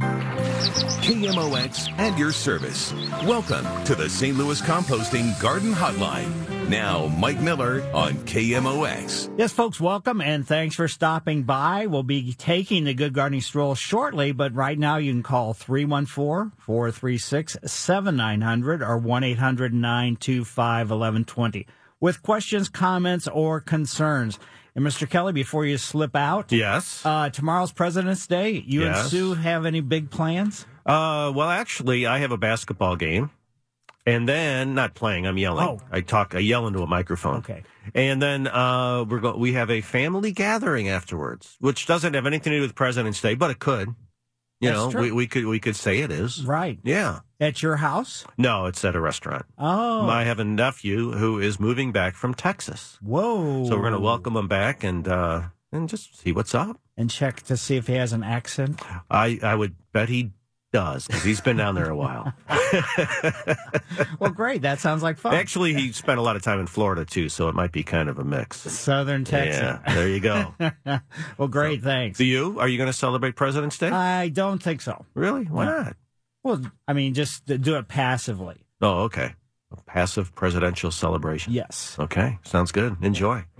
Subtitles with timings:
[0.00, 2.92] KMOX and your service.
[3.24, 4.36] Welcome to the St.
[4.36, 6.68] Louis Composting Garden Hotline.
[6.68, 9.32] Now, Mike Miller on KMOX.
[9.38, 11.86] Yes, folks, welcome and thanks for stopping by.
[11.86, 16.52] We'll be taking the Good Gardening Stroll shortly, but right now you can call 314
[16.58, 21.66] 436 7900 or 1 800 925 1120
[22.00, 24.38] with questions, comments, or concerns.
[24.76, 25.08] And Mr.
[25.08, 27.00] Kelly, before you slip out, Yes.
[27.04, 28.62] uh, tomorrow's President's Day.
[28.66, 30.66] You and Sue have any big plans?
[30.84, 33.30] Uh, well, actually, I have a basketball game,
[34.04, 35.26] and then not playing.
[35.26, 35.66] I'm yelling.
[35.66, 35.80] Oh.
[35.90, 36.34] I talk.
[36.34, 37.36] I yell into a microphone.
[37.36, 37.62] Okay.
[37.94, 42.50] And then uh, we're go- we have a family gathering afterwards, which doesn't have anything
[42.52, 43.88] to do with President's Day, but it could.
[44.60, 45.00] You That's know, true.
[45.02, 46.44] we, we could we could say it is.
[46.44, 46.78] Right.
[46.84, 47.20] Yeah.
[47.38, 48.24] At your house?
[48.38, 49.44] No, it's at a restaurant.
[49.58, 50.08] Oh.
[50.08, 53.66] I have a nephew who is moving back from Texas, Whoa.
[53.66, 56.80] so we're going to welcome him back and uh, and just see what's up.
[56.96, 58.80] And check to see if he has an accent.
[59.10, 60.32] I I would bet he
[60.72, 62.32] does because he's been down there a while.
[64.18, 64.62] Well, great.
[64.62, 65.34] That sounds like fun.
[65.34, 68.08] Actually, he spent a lot of time in Florida too, so it might be kind
[68.08, 68.58] of a mix.
[68.58, 69.60] Southern Texas.
[69.60, 70.54] Yeah, there you go.
[71.38, 71.82] well, great.
[71.82, 72.18] Thanks.
[72.18, 72.58] Do you?
[72.58, 73.88] Are you going to celebrate President's Day?
[73.90, 75.04] I don't think so.
[75.14, 75.44] really?
[75.44, 75.82] Why no.
[75.82, 75.96] not?
[76.46, 78.54] Well, I mean, just do it passively.
[78.80, 79.34] Oh, okay.
[79.72, 81.52] A passive presidential celebration.
[81.52, 81.96] Yes.
[81.98, 82.96] Okay, sounds good.
[83.02, 83.44] Enjoy.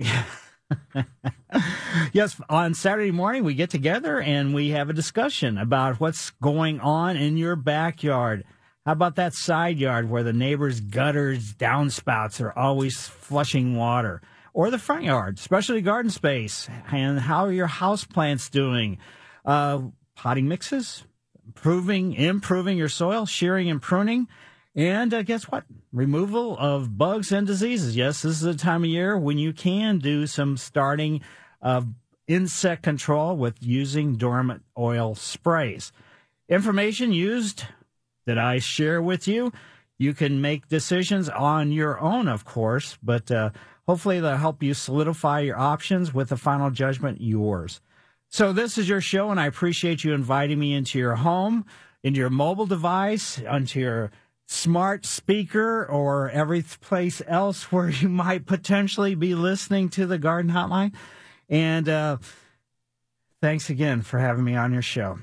[2.13, 2.41] Yes.
[2.49, 7.17] On Saturday morning, we get together and we have a discussion about what's going on
[7.17, 8.45] in your backyard.
[8.85, 14.23] How about that side yard where the neighbor's gutters, downspouts are always flushing water?
[14.53, 16.69] Or the front yard, especially garden space.
[16.91, 18.99] And how are your house plants doing?
[19.45, 19.83] Uh,
[20.17, 21.05] potting mixes,
[21.57, 24.29] improving, improving your soil, shearing and pruning.
[24.75, 25.65] And uh, guess what?
[25.91, 27.97] Removal of bugs and diseases.
[27.97, 31.23] Yes, this is the time of year when you can do some starting
[31.63, 31.87] of
[32.29, 35.93] insect control with using dormant oil sprays.
[36.49, 37.65] Information used
[38.27, 39.51] that I share with you.
[39.97, 43.51] You can make decisions on your own, of course, but uh,
[43.89, 47.81] hopefully they'll help you solidify your options with the final judgment yours.
[48.29, 51.65] So this is your show, and I appreciate you inviting me into your home,
[52.03, 54.11] into your mobile device, onto your
[54.47, 60.51] smart speaker, or every place else where you might potentially be listening to the Garden
[60.51, 60.95] Hotline.
[61.49, 62.19] And uh,
[63.41, 65.19] thanks again for having me on your show.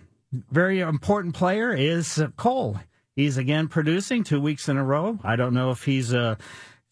[0.51, 2.79] Very important player is Cole.
[3.15, 5.19] He's again producing two weeks in a row.
[5.23, 6.35] I don't know if he's uh,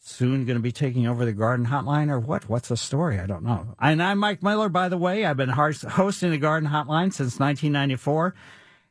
[0.04, 2.50] soon going to be taking over the Garden Hotline or what.
[2.50, 3.20] What's the story?
[3.20, 3.76] I don't know.
[3.80, 5.26] And I'm Mike Miller, by the way.
[5.26, 8.34] I've been hosting the Garden Hotline since 1994.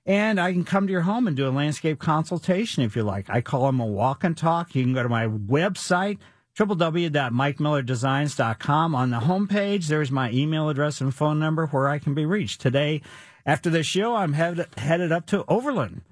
[0.06, 3.28] And I can come to your home and do a landscape consultation if you like.
[3.28, 4.72] I call them a walk and talk.
[4.74, 6.18] You can go to my website,
[6.56, 8.94] www.mikemillerdesigns.com.
[8.94, 12.60] On the homepage, there's my email address and phone number where I can be reached.
[12.60, 13.02] Today,
[13.44, 16.02] after the show, I'm headed, headed up to Overland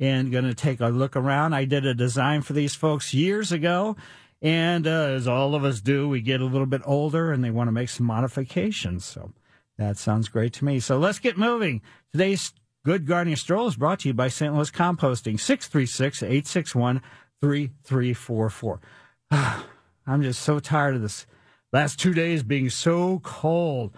[0.00, 1.54] and going to take a look around.
[1.54, 3.96] I did a design for these folks years ago.
[4.40, 7.50] And uh, as all of us do, we get a little bit older and they
[7.50, 9.04] want to make some modifications.
[9.04, 9.32] So
[9.76, 10.80] that sounds great to me.
[10.80, 11.82] So let's get moving.
[12.12, 12.52] Today's
[12.84, 14.54] Good Gardening Stroll is brought to you by St.
[14.54, 17.02] Louis Composting, 636 861
[17.40, 18.80] 3344.
[20.06, 21.26] I'm just so tired of this
[21.72, 23.94] last two days being so cold.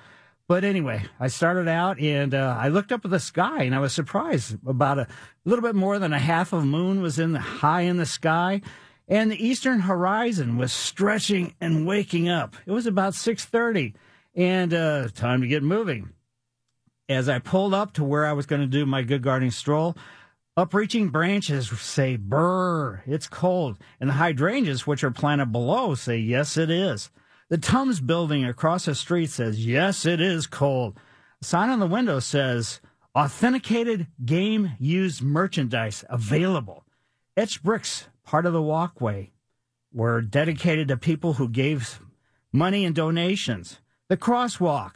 [0.48, 3.78] But anyway, I started out and uh, I looked up at the sky and I
[3.78, 4.58] was surprised.
[4.66, 5.06] About a
[5.44, 8.60] little bit more than a half of moon was in the high in the sky,
[9.10, 12.56] and the eastern horizon was stretching and waking up.
[12.64, 13.94] It was about six thirty,
[14.34, 16.10] and uh, time to get moving.
[17.08, 19.96] As I pulled up to where I was going to do my good gardening stroll,
[20.56, 26.56] upreaching branches say "Brr, it's cold," and the hydrangeas, which are planted below, say "Yes,
[26.56, 27.10] it is."
[27.50, 30.96] The Tums building across the street says, Yes, it is cold.
[31.42, 32.80] A sign on the window says,
[33.12, 36.84] Authenticated game used merchandise available.
[37.36, 39.32] Etched bricks, part of the walkway,
[39.92, 41.98] were dedicated to people who gave
[42.52, 43.80] money and donations.
[44.08, 44.92] The crosswalk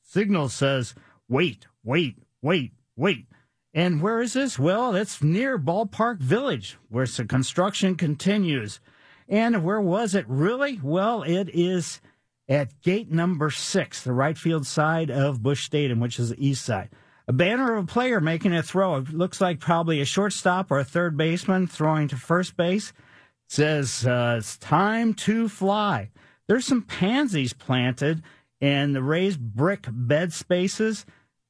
[0.00, 0.94] signal says,
[1.28, 3.26] Wait, wait, wait, wait.
[3.74, 4.58] And where is this?
[4.58, 8.80] Well, it's near Ballpark Village, where the construction continues.
[9.28, 10.80] And where was it really?
[10.82, 12.00] Well, it is
[12.48, 16.64] at gate number six, the right field side of Busch Stadium, which is the east
[16.64, 16.88] side.
[17.26, 18.96] A banner of a player making a throw.
[18.96, 22.90] It looks like probably a shortstop or a third baseman throwing to first base.
[22.90, 26.10] It says uh, it's time to fly.
[26.46, 28.22] There's some pansies planted
[28.60, 31.06] in the raised brick bed spaces.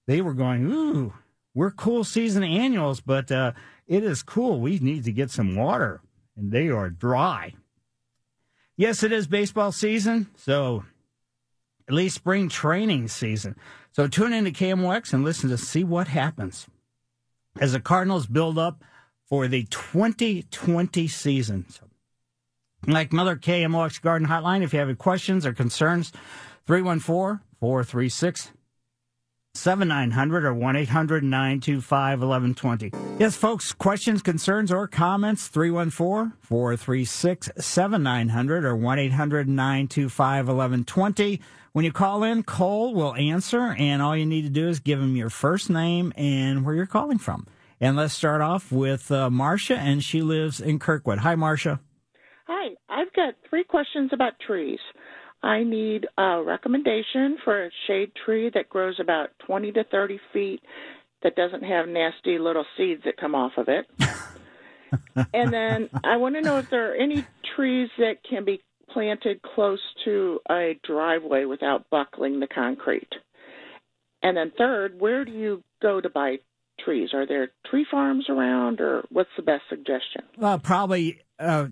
[0.06, 1.14] They were going, ooh,
[1.54, 3.52] we're cool season annuals, but uh,
[3.86, 4.60] it is cool.
[4.60, 6.00] We need to get some water,
[6.36, 7.54] and they are dry.
[8.76, 10.84] Yes, it is baseball season, so
[11.88, 13.56] at least spring training season.
[13.92, 16.66] So tune in to KMOX and listen to see what happens
[17.60, 18.82] as the Cardinals build up
[19.28, 21.66] for the 2020 season.
[21.68, 21.84] So,
[22.86, 26.12] Mike Miller KMOX Garden Hotline, if you have any questions or concerns,
[26.66, 28.50] 314 436
[29.54, 32.90] 7900 or 1 800 925 1120.
[33.18, 41.40] Yes, folks, questions, concerns, or comments, 314 436 7900 or 1 800 925 1120.
[41.72, 45.00] When you call in, Cole will answer, and all you need to do is give
[45.00, 47.46] him your first name and where you're calling from.
[47.80, 51.18] And let's start off with uh, Marcia, and she lives in Kirkwood.
[51.18, 51.80] Hi, Marcia.
[52.46, 54.78] Hi, I've got three questions about trees.
[55.44, 60.62] I need a recommendation for a shade tree that grows about 20 to 30 feet
[61.22, 63.86] that doesn't have nasty little seeds that come off of it.
[65.34, 69.42] and then I want to know if there are any trees that can be planted
[69.42, 73.12] close to a driveway without buckling the concrete?
[74.22, 76.38] And then third, where do you go to buy
[76.82, 77.10] trees?
[77.12, 80.22] Are there tree farms around, or what's the best suggestion?
[80.38, 81.66] Well, probably uh,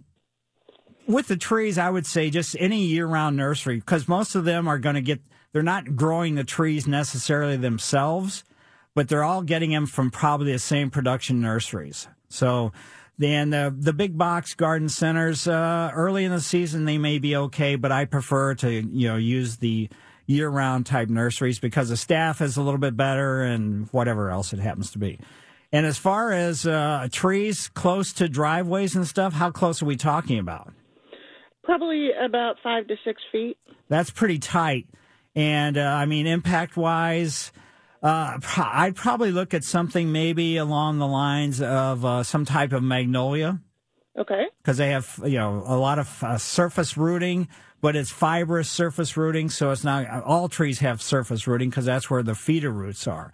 [1.06, 4.78] with the trees, I would say just any year-round nursery because most of them are
[4.78, 5.20] going to get.
[5.52, 8.42] They're not growing the trees necessarily themselves,
[8.94, 12.08] but they're all getting them from probably the same production nurseries.
[12.28, 12.72] So
[13.18, 17.36] then the the big box garden centers uh, early in the season they may be
[17.36, 19.90] okay, but I prefer to you know use the
[20.26, 24.52] year round type nurseries because the staff is a little bit better and whatever else
[24.52, 25.18] it happens to be.
[25.72, 29.96] And as far as uh, trees close to driveways and stuff, how close are we
[29.96, 30.72] talking about?
[31.64, 33.56] Probably about five to six feet.
[33.88, 34.88] That's pretty tight.
[35.34, 37.52] And uh, I mean, impact wise,
[38.02, 42.82] uh, I'd probably look at something maybe along the lines of uh, some type of
[42.82, 43.60] magnolia.
[44.18, 44.44] Okay.
[44.60, 47.48] Because they have, you know, a lot of uh, surface rooting,
[47.80, 52.10] but it's fibrous surface rooting, so it's not all trees have surface rooting because that's
[52.10, 53.32] where the feeder roots are.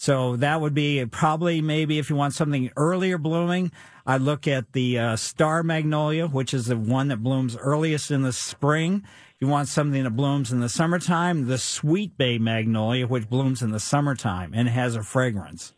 [0.00, 3.70] So that would be probably maybe if you want something earlier blooming,
[4.06, 8.22] I'd look at the uh, star magnolia, which is the one that blooms earliest in
[8.22, 13.06] the spring If you want something that blooms in the summertime, the sweet bay magnolia,
[13.06, 15.74] which blooms in the summertime and has a fragrance.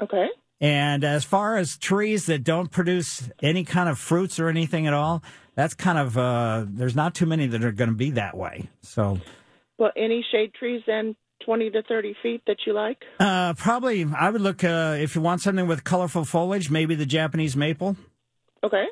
[0.00, 0.28] Okay.
[0.62, 4.94] And as far as trees that don't produce any kind of fruits or anything at
[4.94, 5.22] all,
[5.56, 8.70] that's kind of uh, there's not too many that are going to be that way.
[8.80, 9.20] So,
[9.76, 11.14] well, any shade trees then
[11.44, 13.02] 20 to 30 feet that you like?
[13.18, 17.06] Uh, probably, I would look uh, if you want something with colorful foliage, maybe the
[17.06, 17.96] Japanese maple.
[18.62, 18.86] Okay.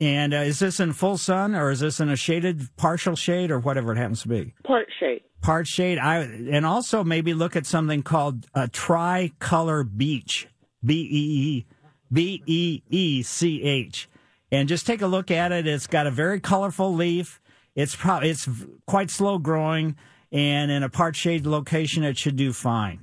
[0.00, 3.50] And uh, is this in full sun or is this in a shaded partial shade
[3.50, 4.54] or whatever it happens to be?
[4.64, 5.22] Part shade.
[5.40, 5.98] Part shade.
[5.98, 10.48] I and also maybe look at something called a tricolor beech.
[10.84, 11.66] B E E
[12.12, 14.08] B E E C H.
[14.50, 15.66] And just take a look at it.
[15.66, 17.40] It's got a very colorful leaf.
[17.74, 18.48] It's probably it's
[18.86, 19.96] quite slow growing,
[20.34, 23.02] and in a part shade location, it should do fine.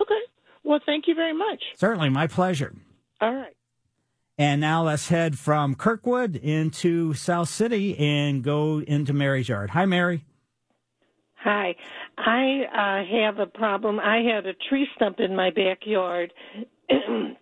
[0.00, 0.20] Okay.
[0.64, 1.62] Well, thank you very much.
[1.76, 2.74] Certainly, my pleasure.
[3.20, 3.56] All right.
[4.36, 9.70] And now let's head from Kirkwood into South City and go into Mary's yard.
[9.70, 10.24] Hi, Mary.
[11.34, 11.74] Hi.
[12.18, 14.00] I uh, have a problem.
[14.00, 16.32] I had a tree stump in my backyard,
[16.88, 17.36] and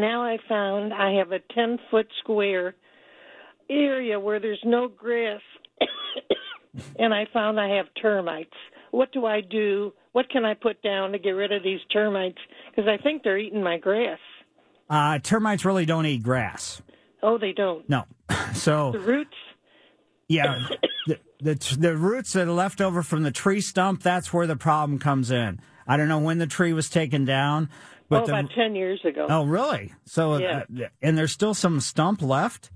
[0.00, 2.74] now I found I have a 10 foot square
[3.68, 5.40] area where there's no grass,
[6.98, 8.54] and I found I have termites.
[8.90, 9.92] What do I do?
[10.12, 12.38] What can I put down to get rid of these termites?
[12.70, 14.18] Because I think they're eating my grass.
[14.88, 16.82] Uh, termites really don't eat grass.
[17.22, 17.88] Oh, they don't.
[17.88, 18.04] No.
[18.54, 19.36] So the roots.
[20.28, 20.58] Yeah,
[21.06, 24.02] the, the the roots that are left over from the tree stump.
[24.02, 25.60] That's where the problem comes in.
[25.86, 27.70] I don't know when the tree was taken down,
[28.08, 29.26] but oh, the, about ten years ago.
[29.30, 29.94] Oh, really?
[30.04, 30.64] So, yeah.
[30.78, 32.70] uh, and there's still some stump left.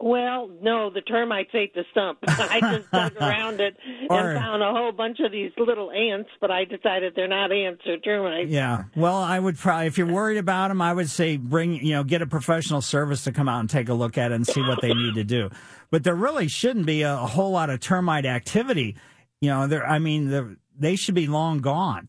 [0.00, 2.18] Well, no, the termites ate the stump.
[2.28, 6.30] I just dug around it and Or- found a whole bunch of these little ants,
[6.40, 8.48] but I decided they're not ants, they're termites.
[8.48, 8.84] Yeah.
[8.94, 12.04] Well, I would probably, if you're worried about them, I would say bring, you know,
[12.04, 14.60] get a professional service to come out and take a look at it and see
[14.62, 15.50] what they need to do.
[15.90, 18.94] But there really shouldn't be a, a whole lot of termite activity.
[19.40, 22.08] You know, there, I mean, they should be long gone.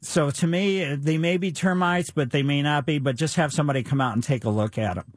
[0.00, 3.52] So to me, they may be termites, but they may not be, but just have
[3.52, 5.12] somebody come out and take a look at them.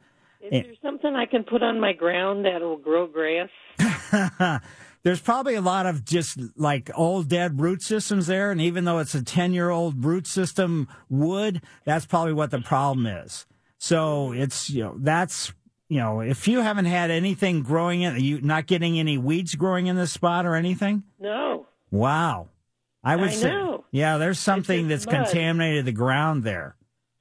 [0.52, 0.64] Is eh.
[0.64, 3.50] there something I can put on my ground that will grow grass?
[5.04, 8.52] there's probably a lot of just like old dead root systems there.
[8.52, 12.60] And even though it's a 10 year old root system wood, that's probably what the
[12.60, 13.46] problem is.
[13.78, 15.54] So it's, you know, that's,
[15.90, 19.88] you know, if you haven't had anything growing in, you not getting any weeds growing
[19.88, 21.04] in this spot or anything?
[21.20, 21.68] No.
[21.92, 22.50] Wow.
[23.04, 23.86] I would I say, know.
[23.92, 25.16] yeah, there's something that's mud.
[25.16, 26.76] contaminated the ground there.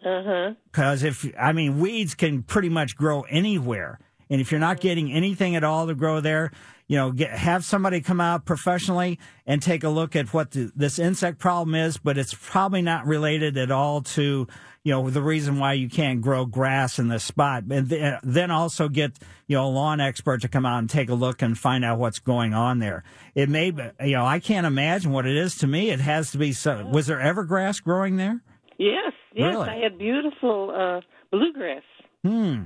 [0.07, 0.55] Uh huh.
[0.71, 3.99] Because if, I mean, weeds can pretty much grow anywhere.
[4.31, 6.53] And if you're not getting anything at all to grow there,
[6.87, 10.71] you know, get, have somebody come out professionally and take a look at what the,
[10.77, 14.47] this insect problem is, but it's probably not related at all to,
[14.85, 17.65] you know, the reason why you can't grow grass in this spot.
[17.69, 21.09] And th- then also get, you know, a lawn expert to come out and take
[21.09, 23.03] a look and find out what's going on there.
[23.35, 25.91] It may, be, you know, I can't imagine what it is to me.
[25.91, 28.41] It has to be so, was there ever grass growing there?
[28.79, 29.13] Yes.
[29.37, 29.55] Yes.
[29.55, 29.69] Really?
[29.69, 31.01] I had beautiful uh,
[31.31, 31.83] bluegrass,
[32.25, 32.63] Hmm.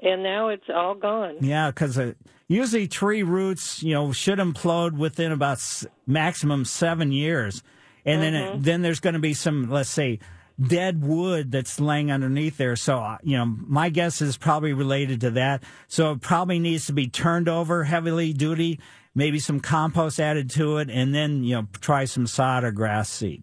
[0.00, 1.36] and now it's all gone.
[1.40, 2.12] Yeah, because uh,
[2.48, 7.62] usually tree roots, you know, should implode within about s- maximum seven years,
[8.04, 10.20] and then it, then there's going to be some, let's say,
[10.60, 12.76] dead wood that's laying underneath there.
[12.76, 15.64] So, uh, you know, my guess is probably related to that.
[15.88, 18.78] So it probably needs to be turned over heavily duty,
[19.14, 23.08] maybe some compost added to it, and then you know, try some sod or grass
[23.10, 23.42] seed.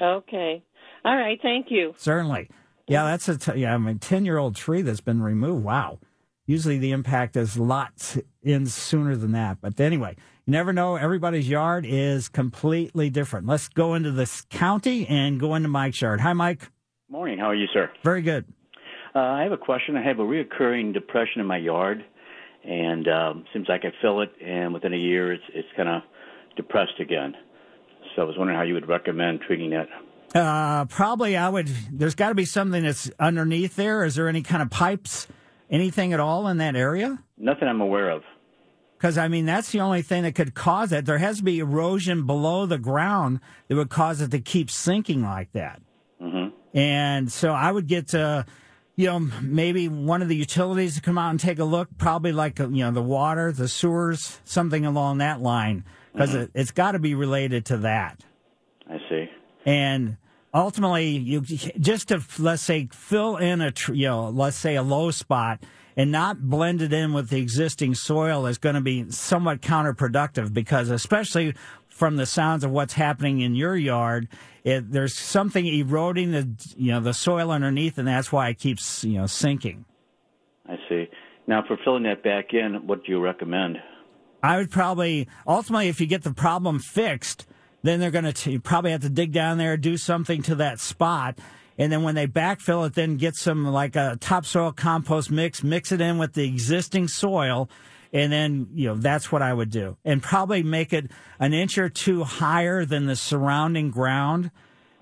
[0.00, 0.62] Okay.
[1.04, 1.38] All right.
[1.42, 1.94] Thank you.
[1.96, 2.48] Certainly.
[2.86, 3.74] Yeah, that's a t- yeah.
[3.74, 5.64] I mean, ten year old tree that's been removed.
[5.64, 5.98] Wow.
[6.46, 9.58] Usually the impact is lots in sooner than that.
[9.62, 10.96] But anyway, you never know.
[10.96, 13.46] Everybody's yard is completely different.
[13.46, 16.20] Let's go into this county and go into Mike's yard.
[16.20, 16.70] Hi, Mike.
[17.08, 17.38] Morning.
[17.38, 17.90] How are you, sir?
[18.02, 18.44] Very good.
[19.14, 19.96] Uh, I have a question.
[19.96, 22.04] I have a reoccurring depression in my yard,
[22.64, 26.02] and um, seems like I fill it, and within a year, it's it's kind of
[26.56, 27.34] depressed again.
[28.14, 29.86] So I was wondering how you would recommend treating that.
[30.34, 31.68] Uh, probably I would.
[31.92, 34.04] There's got to be something that's underneath there.
[34.04, 35.28] Is there any kind of pipes,
[35.70, 37.22] anything at all in that area?
[37.38, 38.22] Nothing I'm aware of.
[38.98, 41.04] Because I mean, that's the only thing that could cause it.
[41.04, 43.38] There has to be erosion below the ground
[43.68, 45.80] that would cause it to keep sinking like that.
[46.20, 48.46] hmm And so I would get, to,
[48.96, 52.32] you know, maybe one of the utilities to come out and take a look, probably
[52.32, 56.92] like, you know, the water, the sewers, something along that line, because it, it's got
[56.92, 58.24] to be related to that.
[58.88, 59.26] I see.
[59.66, 60.16] And
[60.54, 65.10] ultimately, you just to, let's say, fill in a, you know, let's say a low
[65.10, 65.62] spot
[65.96, 70.52] and not blend it in with the existing soil is going to be somewhat counterproductive
[70.52, 71.54] because especially
[71.88, 74.28] from the sounds of what's happening in your yard,
[74.64, 79.04] it, there's something eroding the, you know, the soil underneath and that's why it keeps,
[79.04, 79.84] you know, sinking.
[80.68, 81.08] I see.
[81.46, 83.78] Now, for filling that back in, what do you recommend?
[84.42, 87.46] I would probably ultimately, if you get the problem fixed,
[87.84, 91.38] then they're going to probably have to dig down there, do something to that spot,
[91.76, 95.92] and then when they backfill it, then get some like a topsoil compost mix, mix
[95.92, 97.68] it in with the existing soil,
[98.12, 101.76] and then you know that's what I would do, and probably make it an inch
[101.76, 104.50] or two higher than the surrounding ground.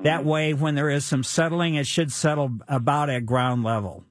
[0.01, 0.29] That mm-hmm.
[0.29, 4.03] way, when there is some settling, it should settle about at ground level.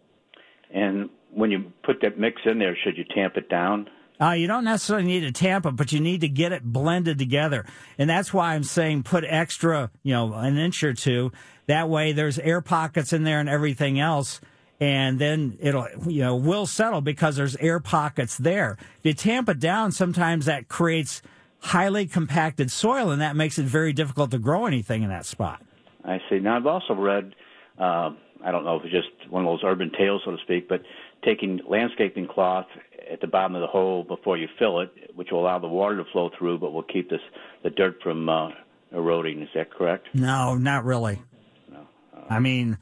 [0.73, 3.89] And when you put that mix in there, should you tamp it down?
[4.21, 7.17] Uh, you don't necessarily need to tamp it, but you need to get it blended
[7.17, 7.65] together.
[7.97, 11.31] And that's why I'm saying put extra, you know, an inch or two.
[11.65, 14.39] That way there's air pockets in there and everything else.
[14.79, 18.77] And then it'll, you know, will settle because there's air pockets there.
[18.99, 21.21] If you tamp it down, sometimes that creates
[21.59, 25.63] highly compacted soil and that makes it very difficult to grow anything in that spot.
[26.03, 26.39] I see.
[26.39, 27.35] Now, I've also read,
[27.77, 28.11] uh,
[28.43, 30.81] I don't know if it's just one of those urban tales, so to speak, but
[31.23, 32.67] taking landscaping cloth
[33.11, 35.97] at the bottom of the hole before you fill it, which will allow the water
[35.97, 37.19] to flow through, but will keep this
[37.63, 38.49] the dirt from uh,
[38.91, 39.41] eroding.
[39.41, 40.07] Is that correct?
[40.13, 41.21] No, not really.
[41.69, 41.87] No.
[42.29, 42.77] I mean,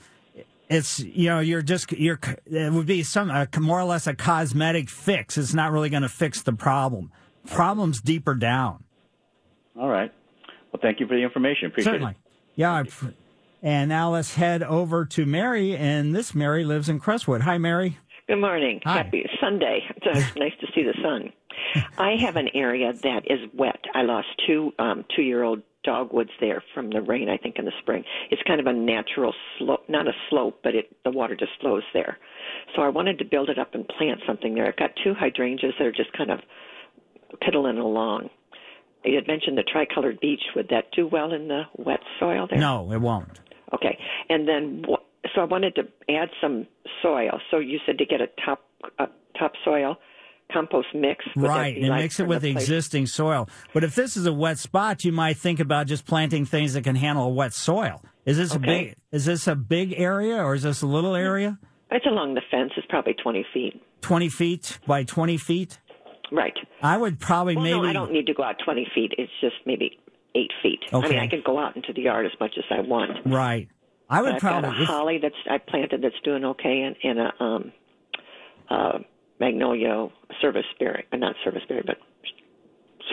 [0.69, 4.13] it's you know you're just you're it would be some uh, more or less a
[4.13, 5.37] cosmetic fix.
[5.37, 7.11] It's not really going to fix the problem.
[7.47, 8.83] Problem's deeper down.
[9.79, 10.13] All right.
[10.71, 11.67] Well, thank you for the information.
[11.67, 12.11] Appreciate Certainly.
[12.11, 12.17] it.
[12.55, 12.83] Yeah.
[13.61, 17.41] And now let's head over to Mary, and this Mary lives in Crestwood.
[17.41, 17.97] Hi, Mary.
[18.29, 18.79] Good morning.
[18.83, 18.97] Hi.
[18.97, 19.81] Happy Sunday.
[19.95, 21.33] It's nice to see the sun.
[21.97, 23.83] I have an area that is wet.
[23.95, 27.27] I lost two um, two-year-old dogwoods there from the rain.
[27.27, 28.03] I think in the spring.
[28.29, 31.81] It's kind of a natural slope, not a slope, but it the water just flows
[31.91, 32.19] there.
[32.75, 34.67] So I wanted to build it up and plant something there.
[34.67, 36.39] I've got two hydrangeas that are just kind of
[37.41, 38.29] piddling along.
[39.03, 40.43] You had mentioned the tricolored beech.
[40.55, 42.59] Would that do well in the wet soil there?
[42.59, 43.39] No, it won't.
[43.73, 43.97] Okay.
[44.29, 44.83] And then,
[45.35, 46.67] so I wanted to add some
[47.01, 47.39] soil.
[47.51, 48.61] So you said to get a top
[48.97, 49.07] uh,
[49.37, 49.97] topsoil
[50.51, 51.23] compost mix.
[51.35, 53.47] Would right, and like mix it with existing soil.
[53.73, 56.83] But if this is a wet spot, you might think about just planting things that
[56.83, 58.01] can handle a wet soil.
[58.25, 58.95] Is this a big?
[59.11, 61.57] Is this a big area or is this a little area?
[61.91, 62.71] It's along the fence.
[62.77, 63.81] It's probably 20 feet.
[64.01, 65.79] Twenty feet by twenty feet.
[66.31, 66.53] Right.
[66.81, 67.81] I would probably Well, maybe.
[67.81, 69.13] no, I don't need to go out 20 feet.
[69.17, 69.97] It's just maybe
[70.35, 70.79] eight feet.
[70.93, 73.11] I mean, I can go out into the yard as much as I want.
[73.25, 73.67] Right.
[74.09, 74.71] I would I've probably.
[74.71, 77.71] got a holly that's I planted that's doing okay, and, and a um,
[78.69, 78.99] uh,
[79.39, 80.07] magnolia
[80.41, 81.97] service berry, uh, not service berry, but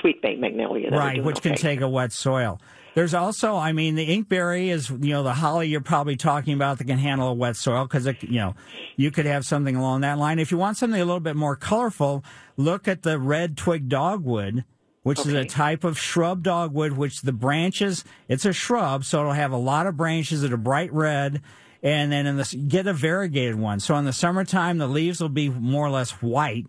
[0.00, 0.90] sweet magnolia.
[0.90, 2.60] Right, which can take a wet soil.
[2.94, 6.78] There's also, I mean, the inkberry is, you know, the holly you're probably talking about
[6.78, 8.54] that can handle a wet soil because, you know,
[8.96, 10.38] you could have something along that line.
[10.38, 12.24] If you want something a little bit more colorful,
[12.56, 14.64] look at the red twig dogwood,
[15.06, 19.32] which is a type of shrub dogwood, which the branches, it's a shrub, so it'll
[19.32, 21.40] have a lot of branches that are bright red.
[21.80, 23.78] And then in the, get a variegated one.
[23.78, 26.66] So in the summertime, the leaves will be more or less white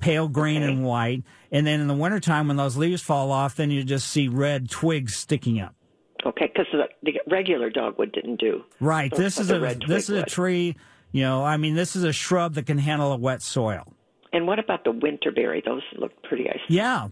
[0.00, 0.72] pale green Okay.
[0.72, 1.22] and white.
[1.52, 4.68] And then in the wintertime, when those leaves fall off, then you just see red
[4.68, 5.76] twigs sticking up.
[6.24, 8.64] Okay, because the, the regular dogwood didn't do.
[8.80, 9.14] Right.
[9.14, 10.74] So this is a this is a tree.
[11.12, 13.92] You know, I mean, this is a shrub that can handle a wet soil.
[14.32, 15.64] And what about the winterberry?
[15.64, 16.50] Those look pretty.
[16.50, 17.08] I Yeah.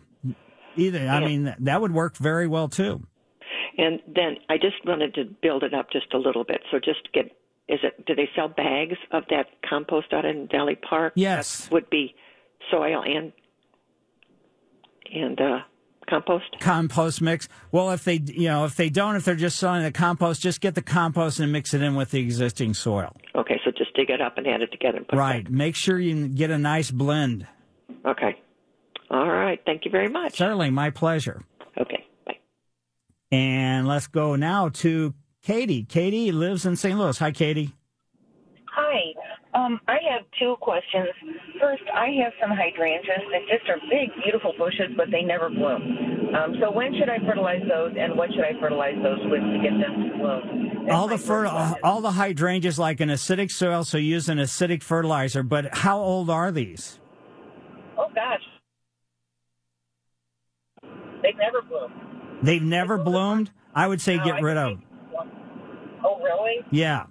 [0.76, 1.00] Either.
[1.00, 1.26] I Yeah.
[1.26, 3.06] mean, that would work very well too.
[3.76, 6.62] And then I just wanted to build it up just a little bit.
[6.70, 7.26] So just get
[7.66, 11.14] is it do they sell bags of that compost out in Valley Park?
[11.16, 11.64] Yes.
[11.64, 12.14] That would be
[12.70, 13.32] soil and
[15.12, 15.58] and uh
[16.08, 16.44] compost?
[16.60, 17.48] Compost mix.
[17.72, 20.60] Well, if they, you know, if they don't, if they're just selling the compost, just
[20.60, 23.16] get the compost and mix it in with the existing soil.
[23.34, 25.48] Okay, so just dig it up and add it together and put Right.
[25.50, 27.46] Make sure you get a nice blend.
[28.04, 28.38] Okay.
[29.14, 29.60] All right.
[29.64, 30.38] Thank you very much.
[30.38, 31.44] Certainly, my pleasure.
[31.80, 32.04] Okay.
[32.26, 32.38] Bye.
[33.30, 35.84] And let's go now to Katie.
[35.84, 36.98] Katie lives in St.
[36.98, 37.16] Louis.
[37.18, 37.70] Hi, Katie.
[38.72, 39.14] Hi.
[39.54, 41.06] Um, I have two questions.
[41.60, 46.34] First, I have some hydrangeas that just are big, beautiful bushes, but they never bloom.
[46.34, 49.58] Um, so when should I fertilize those, and what should I fertilize those with to
[49.62, 50.86] get them to bloom?
[50.86, 54.82] That's all the fer- all the hydrangeas like an acidic soil, so use an acidic
[54.82, 55.44] fertilizer.
[55.44, 56.98] But how old are these?
[57.96, 58.42] Oh gosh,
[61.24, 61.94] they never bloomed.
[62.42, 63.50] They've never bloomed.
[63.74, 64.80] I would say No, get I rid of.
[66.04, 66.64] Oh really?
[66.70, 67.06] Yeah,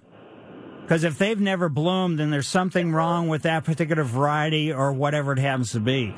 [0.82, 5.32] because if they've never bloomed, then there's something wrong with that particular variety or whatever
[5.32, 6.14] it happens to be.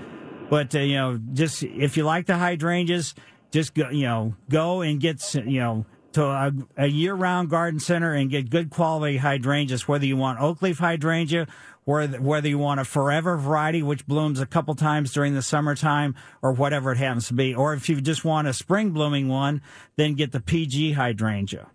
[0.50, 3.14] But uh, you know, just if you like the hydrangeas,
[3.50, 8.12] just go, you know, go and get you know to a, a year-round garden center
[8.12, 9.88] and get good quality hydrangeas.
[9.88, 11.46] Whether you want oak leaf hydrangea,
[11.86, 16.52] whether you want a forever variety which blooms a couple times during the summertime, or
[16.52, 19.62] whatever it happens to be, or if you just want a spring blooming one,
[19.94, 21.68] then get the PG hydrangea.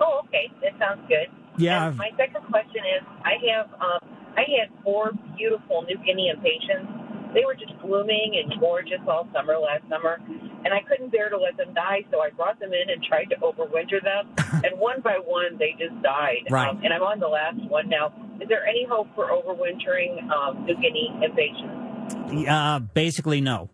[0.00, 1.28] Oh, okay, that sounds good.
[1.56, 1.88] Yeah.
[1.88, 6.88] And my second question is, I have um, I had four beautiful New Guinea impatiens.
[7.32, 10.18] They were just blooming and gorgeous all summer last summer,
[10.64, 13.30] and I couldn't bear to let them die, so I brought them in and tried
[13.30, 14.34] to overwinter them.
[14.64, 16.48] and one by one, they just died.
[16.50, 16.68] Right.
[16.68, 18.12] Um, and I'm on the last one now.
[18.40, 22.48] Is there any hope for overwintering um, New Guinea impatiens?
[22.48, 23.70] Uh, basically, no.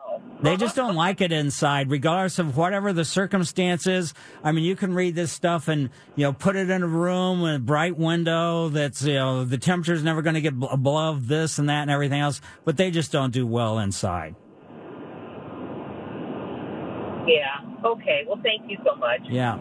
[0.00, 0.22] Oh.
[0.40, 4.14] They just don't like it inside, regardless of whatever the circumstances.
[4.42, 7.42] I mean, you can read this stuff and you know put it in a room
[7.42, 8.70] with a bright window.
[8.70, 12.20] That's you know the temperature's never going to get above this and that and everything
[12.20, 14.34] else, but they just don't do well inside.
[17.26, 17.60] Yeah.
[17.84, 18.24] Okay.
[18.26, 19.20] Well, thank you so much.
[19.28, 19.60] Yeah,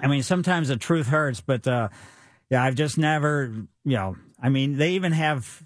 [0.00, 1.88] I mean sometimes the truth hurts, but uh,
[2.54, 3.50] yeah, I've just never
[3.84, 4.16] you know.
[4.40, 5.64] I mean, they even have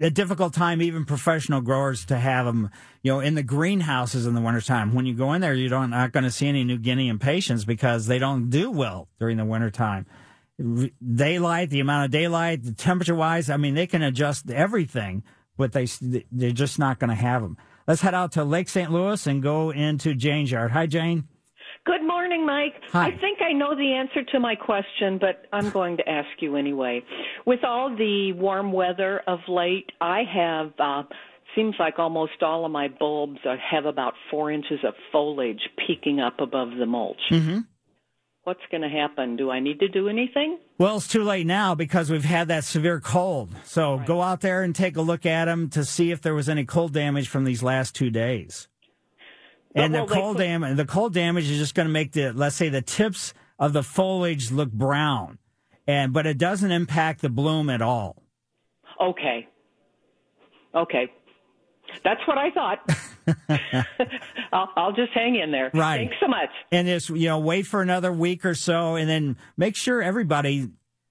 [0.00, 2.70] a difficult time, even professional growers, to have them,
[3.02, 4.94] you know, in the greenhouses in the wintertime.
[4.94, 7.64] When you go in there, you don't not going to see any New Guinea impatiens
[7.64, 10.06] because they don't do well during the wintertime.
[10.60, 15.24] Daylight, the amount of daylight, the temperature wise, I mean, they can adjust everything,
[15.56, 15.88] but they
[16.30, 17.56] they're just not going to have them.
[17.88, 18.92] Let's head out to Lake St.
[18.92, 20.70] Louis and go into Jane's yard.
[20.70, 21.26] Hi, Jane.
[21.86, 22.74] Good morning, Mike.
[22.92, 23.06] Hi.
[23.06, 26.56] I think I know the answer to my question, but I'm going to ask you
[26.56, 27.02] anyway.
[27.46, 31.02] With all the warm weather of late, I have uh
[31.56, 36.20] seems like almost all of my bulbs are, have about four inches of foliage peeking
[36.20, 37.20] up above the mulch.
[37.30, 37.60] Mm-hmm.
[38.44, 39.36] What's going to happen?
[39.36, 40.58] Do I need to do anything?
[40.78, 43.50] Well, it's too late now because we've had that severe cold.
[43.64, 46.48] So go out there and take a look at them to see if there was
[46.48, 48.68] any cold damage from these last two days.
[49.74, 52.56] And the cold put- damage, the cold damage is just going to make the, let's
[52.56, 55.38] say, the tips of the foliage look brown,
[55.86, 58.22] and but it doesn't impact the bloom at all.
[59.00, 59.46] Okay.
[60.74, 61.12] Okay.
[62.04, 62.78] That's what I thought.
[64.52, 65.70] I'll, I'll just hang in there.
[65.74, 65.98] Right.
[65.98, 66.50] Thanks so much.
[66.72, 70.68] and just you know wait for another week or so and then make sure everybody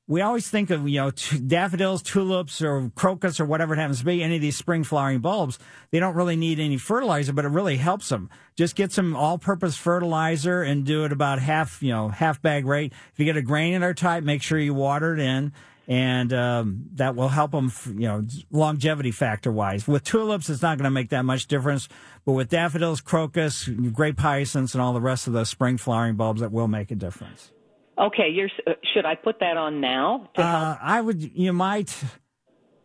[0.10, 4.00] we always think of you know t- daffodils tulips or crocus or whatever it happens
[4.00, 5.58] to be any of these spring flowering bulbs
[5.91, 9.78] they don't really need any fertilizer but it really helps them just get some all-purpose
[9.78, 13.41] fertilizer and do it about half you know half bag rate if you get a
[13.41, 15.54] granular type make sure you water it in
[15.88, 19.88] and um, that will help them, you know, longevity factor wise.
[19.88, 21.89] With tulips, it's not going to make that much difference,
[22.26, 26.41] but with daffodils, crocus, grape hyacinths, and all the rest of those spring flowering bulbs,
[26.41, 27.52] that will make a difference.
[28.00, 30.30] Okay, you're, uh, should I put that on now?
[30.38, 31.22] Uh, I would.
[31.22, 31.94] You might.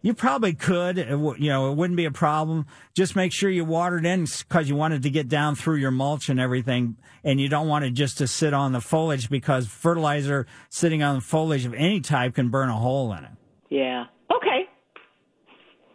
[0.03, 0.97] You probably could.
[0.99, 2.67] You know, it wouldn't be a problem.
[2.95, 5.77] Just make sure you water it in because you want it to get down through
[5.77, 9.31] your mulch and everything, and you don't want it just to sit on the foliage
[9.31, 13.31] because fertilizer sitting on the foliage of any type can burn a hole in it.
[13.71, 14.07] Yeah.
[14.35, 14.69] Okay.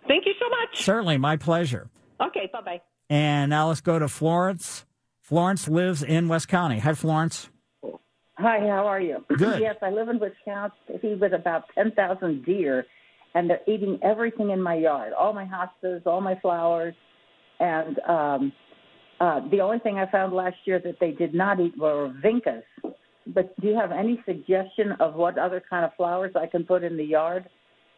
[0.07, 0.83] Thank you so much.
[0.83, 1.89] Certainly, my pleasure.
[2.21, 2.49] Okay.
[2.51, 2.81] Bye bye.
[3.09, 4.85] And now let's go to Florence.
[5.19, 6.79] Florence lives in West County.
[6.79, 7.49] Hi, Florence.
[8.39, 9.25] Hi, how are you?
[9.37, 9.59] Good.
[9.59, 12.85] yes, I live in Wisconsin with about 10,000 deer
[13.35, 16.95] and they're eating everything in my yard, all my hostas, all my flowers,
[17.59, 18.53] and um,
[19.19, 22.63] uh, the only thing I found last year that they did not eat were vincas.
[23.27, 26.83] But do you have any suggestion of what other kind of flowers I can put
[26.83, 27.47] in the yard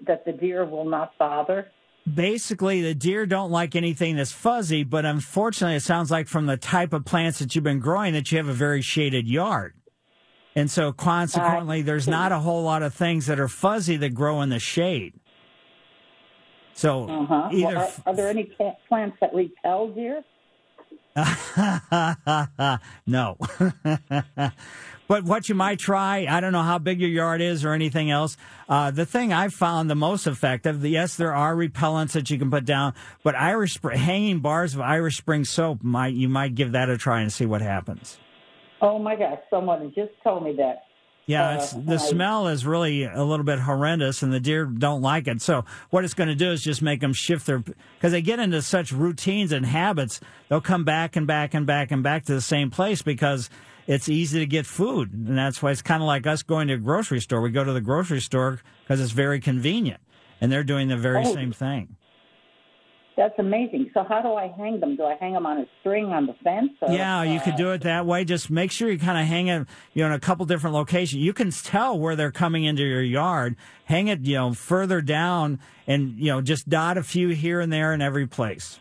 [0.08, 1.68] that the deer will not bother?
[2.12, 6.58] Basically, the deer don't like anything that's fuzzy, but unfortunately, it sounds like from the
[6.58, 9.76] type of plants that you've been growing that you have a very shaded yard.
[10.56, 14.42] And so, consequently, there's not a whole lot of things that are fuzzy that grow
[14.42, 15.14] in the shade.
[16.74, 17.50] So, uh-huh.
[17.52, 18.52] either well, are, are, there any
[18.88, 20.24] plants that repel deer?
[23.06, 23.38] no.
[25.08, 28.10] but what you might try, I don't know how big your yard is or anything
[28.10, 28.38] else.
[28.70, 32.50] Uh, the thing I found the most effective, yes, there are repellents that you can
[32.50, 36.90] put down, but Irish hanging bars of Irish Spring soap might you might give that
[36.90, 38.18] a try and see what happens.
[38.82, 40.84] Oh my gosh, someone just told me that.
[41.28, 45.02] Yeah, uh, it's, the smell is really a little bit horrendous, and the deer don't
[45.02, 45.42] like it.
[45.42, 48.40] So what it's going to do is just make them shift their because they get
[48.40, 50.20] into such routines and habits.
[50.50, 53.50] They'll come back and back and back and back to the same place because
[53.88, 56.74] it's easy to get food, and that's why it's kind of like us going to
[56.74, 57.42] a grocery store.
[57.42, 60.02] We go to the grocery store because it's very convenient,
[60.42, 61.34] and they're doing the very oh.
[61.34, 61.98] same thing.
[63.22, 63.92] That's amazing.
[63.94, 64.96] So how do I hang them?
[64.96, 66.72] Do I hang them on a string on the fence?
[66.82, 68.26] Or, yeah, you uh, could do it that way.
[68.26, 71.22] Just make sure you kind of hang it, you know, in a couple different locations.
[71.22, 73.58] You can tell where they're coming into your yard.
[73.86, 77.72] Hang it, you know, further down, and you know, just dot a few here and
[77.72, 78.80] there in every place.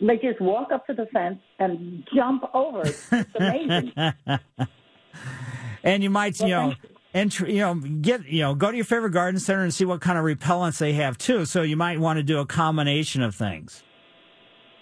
[0.00, 2.82] They just walk up to the fence and jump over.
[2.82, 3.92] It's amazing.
[5.82, 6.74] and you might, well, you know
[7.12, 10.00] and you know get you know go to your favorite garden center and see what
[10.00, 11.44] kind of repellents they have too.
[11.44, 13.82] So you might want to do a combination of things.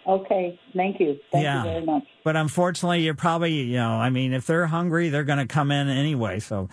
[0.07, 0.59] Okay.
[0.75, 1.19] Thank you.
[1.31, 1.65] Thank yeah.
[1.65, 2.05] you very much.
[2.25, 5.71] But unfortunately you're probably you know i mean if they're hungry they're going to come
[5.71, 6.69] in anyway so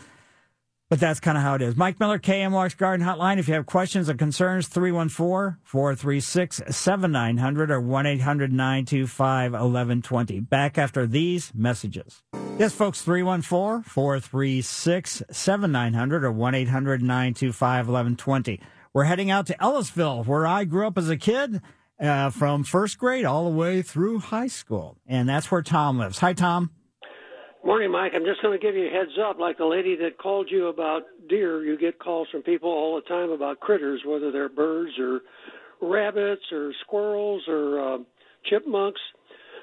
[0.89, 1.75] but that's kind of how it is.
[1.75, 3.39] Mike Miller, KMOX Garden Hotline.
[3.39, 10.39] If you have questions or concerns, 314 436 7900 or 1 800 925 1120.
[10.41, 12.23] Back after these messages.
[12.57, 18.61] Yes, folks, 314 436 7900 or 1 800 925 1120.
[18.93, 21.61] We're heading out to Ellisville, where I grew up as a kid.
[21.97, 24.97] Uh, from first grade all the way through high school.
[25.07, 26.19] And that's where Tom lives.
[26.19, 26.71] Hi, Tom.
[27.65, 28.11] Morning, Mike.
[28.13, 29.39] I'm just going to give you a heads up.
[29.39, 33.01] Like the lady that called you about deer, you get calls from people all the
[33.01, 35.21] time about critters, whether they're birds or
[35.81, 37.97] rabbits or squirrels or uh,
[38.47, 39.01] chipmunks.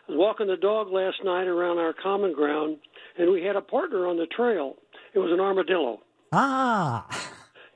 [0.08, 2.78] I was walking the dog last night around our common ground,
[3.16, 4.74] and we had a partner on the trail.
[5.14, 6.00] It was an armadillo.
[6.32, 7.06] Ah.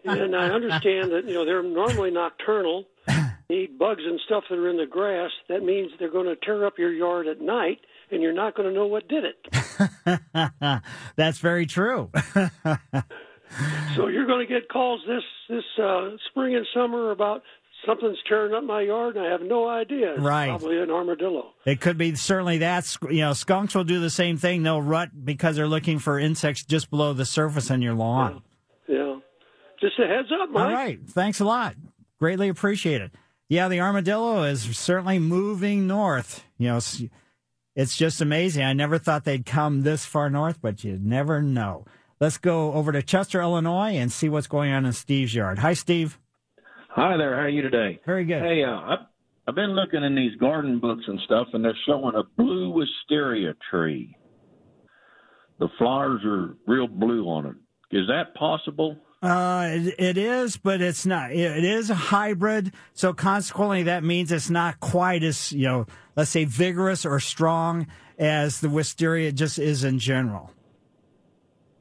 [0.04, 2.84] and I understand that you know they're normally nocturnal,
[3.48, 5.30] eat bugs and stuff that are in the grass.
[5.48, 7.78] That means they're going to tear up your yard at night
[8.10, 9.46] and you're not going to know what did it.
[11.16, 12.10] That's very true.
[13.94, 17.42] so you're going to get calls this this uh, spring and summer about
[17.86, 20.14] something's tearing up my yard, and I have no idea.
[20.14, 21.52] It's right, probably an armadillo.
[21.64, 22.96] It could be certainly that.
[23.02, 24.62] You know, skunks will do the same thing.
[24.62, 28.42] They'll rut because they're looking for insects just below the surface in your lawn.
[28.88, 29.14] Yeah, yeah.
[29.80, 30.66] just a heads up, Mike.
[30.66, 31.76] All right, thanks a lot.
[32.18, 33.12] Greatly appreciate it.
[33.48, 36.44] Yeah, the armadillo is certainly moving north.
[36.58, 36.80] You know
[37.76, 38.64] it's just amazing.
[38.64, 41.84] I never thought they'd come this far north, but you never know.
[42.18, 45.58] Let's go over to Chester, Illinois, and see what's going on in Steve's yard.
[45.58, 46.18] Hi, Steve.
[46.88, 47.34] Hi there.
[47.36, 48.00] How are you today?
[48.06, 48.40] Very good.
[48.40, 48.98] Hey, uh, I've,
[49.46, 53.52] I've been looking in these garden books and stuff, and they're showing a blue wisteria
[53.70, 54.16] tree.
[55.58, 57.96] The flowers are real blue on it.
[57.96, 58.96] Is that possible?
[59.26, 61.32] Uh, it, it is, but it's not.
[61.32, 66.30] It is a hybrid, so consequently, that means it's not quite as you know, let's
[66.30, 67.86] say, vigorous or strong
[68.18, 70.52] as the wisteria just is in general.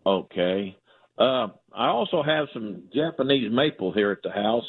[0.05, 0.77] Okay.
[1.17, 4.65] Uh, I also have some Japanese maple here at the house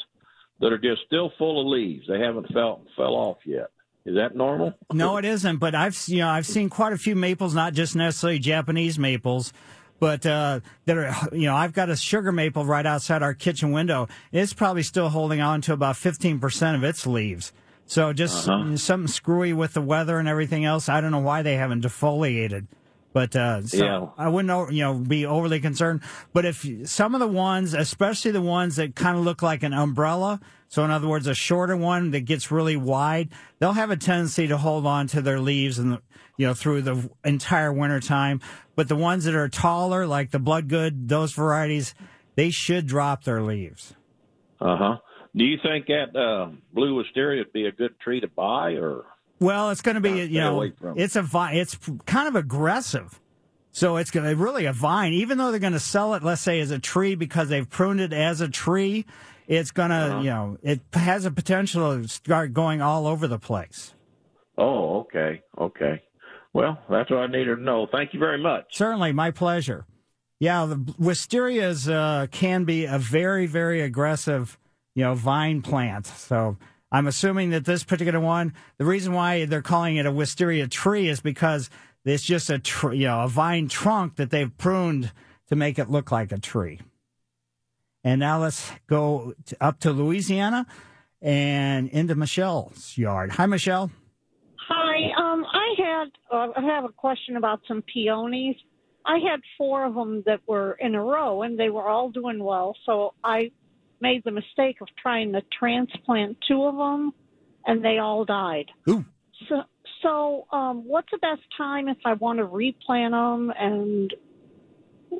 [0.59, 2.05] that are just still full of leaves.
[2.07, 3.69] They haven't fell fell off yet.
[4.05, 4.73] Is that normal?
[4.93, 5.57] No, it isn't.
[5.57, 9.51] But I've you know I've seen quite a few maples, not just necessarily Japanese maples,
[9.99, 13.71] but uh, that are you know I've got a sugar maple right outside our kitchen
[13.71, 14.07] window.
[14.31, 17.51] It's probably still holding on to about fifteen percent of its leaves.
[17.85, 18.75] So just Uh-huh.
[18.75, 20.89] something screwy with the weather and everything else.
[20.89, 22.67] I don't know why they haven't defoliated.
[23.13, 24.07] But uh, so Yeah.
[24.17, 26.01] I wouldn't, you know, be overly concerned.
[26.33, 29.73] But if some of the ones, especially the ones that kind of look like an
[29.73, 33.29] umbrella, so in other words, a shorter one that gets really wide,
[33.59, 35.97] they'll have a tendency to hold on to their leaves and
[36.35, 38.41] you know through the entire winter time.
[38.77, 41.93] But the ones that are taller, like the Bloodgood, those varieties,
[42.35, 43.95] they should drop their leaves.
[44.61, 44.97] Uh huh.
[45.35, 49.03] Do you think that uh, blue wisteria would be a good tree to buy, or
[49.39, 51.01] Well, it's going to be, you know, away from it.
[51.03, 51.57] it's a vine.
[51.57, 53.19] It's kind of aggressive.
[53.71, 56.41] So it's going to really a vine, even though they're going to sell it, let's
[56.41, 59.05] say, as a tree because they've pruned it as a tree.
[59.47, 60.19] It's going to, Uh-huh.
[60.21, 63.93] you know, it has a potential to start going all over the place.
[64.57, 66.01] Oh, okay, okay.
[66.57, 67.85] Well, that's what I needed to know.
[67.85, 68.65] Thank you very much.
[68.71, 69.85] Certainly, my pleasure.
[70.39, 74.57] Yeah, the wisterias uh, can be a very, very aggressive,
[74.95, 76.07] you know, vine plant.
[76.07, 76.57] So
[76.91, 81.09] I'm assuming that this particular one, the reason why they're calling it a wisteria tree
[81.09, 81.69] is because
[82.03, 85.11] it's just a, tr- you know, a vine trunk that they've pruned
[85.49, 86.81] to make it look like a tree.
[88.03, 90.65] And now let's go to, up to Louisiana
[91.21, 93.33] and into Michelle's yard.
[93.33, 93.91] Hi, Michelle.
[94.69, 95.46] Hi, um, I
[95.87, 98.55] had uh, I have a question about some peonies.
[99.05, 102.43] I had four of them that were in a row, and they were all doing
[102.43, 102.75] well.
[102.85, 103.51] So I
[104.01, 107.13] made the mistake of trying to transplant two of them,
[107.65, 108.65] and they all died.
[108.89, 109.05] Ooh.
[109.47, 109.63] So,
[110.01, 114.13] so um, what's the best time if I want to replant them, and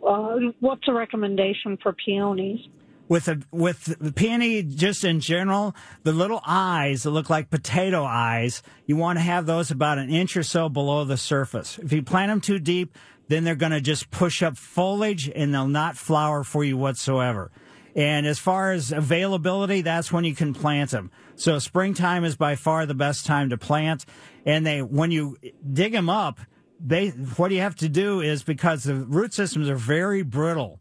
[0.06, 2.60] uh, what's a recommendation for peonies?
[3.08, 8.04] With a with the peony just in general the little eyes that look like potato
[8.04, 11.80] eyes you want to have those about an inch or so below the surface.
[11.80, 15.54] If you plant them too deep then they're going to just push up foliage and
[15.54, 17.52] they'll not flower for you whatsoever.
[17.94, 21.12] And as far as availability that's when you can plant them.
[21.36, 24.06] So springtime is by far the best time to plant.
[24.46, 25.38] And they when you
[25.72, 26.40] dig them up
[26.80, 30.80] they what you have to do is because the root systems are very brittle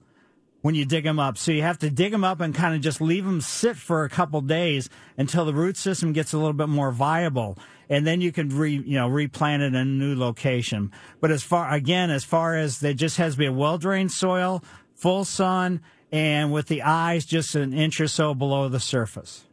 [0.67, 1.39] when you dig them up.
[1.39, 4.03] So you have to dig them up and kind of just leave them sit for
[4.03, 7.57] a couple days until the root system gets a little bit more viable.
[7.89, 10.91] And then you can re, you know, replant it in a new location.
[11.21, 14.11] But as far, again, as far as there just has to be a well drained
[14.11, 14.65] soil,
[14.97, 19.45] full sun, and with the eyes just an inch or so below the surface.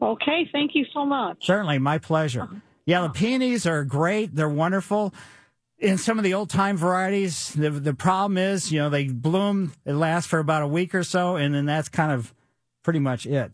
[0.00, 1.38] Okay, thank you so much.
[1.44, 2.42] Certainly, my pleasure.
[2.42, 2.60] Uh-huh.
[2.86, 4.36] Yeah, the peonies are great.
[4.36, 5.12] They're wonderful.
[5.78, 9.72] In some of the old time varieties, the the problem is, you know, they bloom,
[9.84, 12.34] it lasts for about a week or so, and then that's kind of
[12.82, 13.52] pretty much it.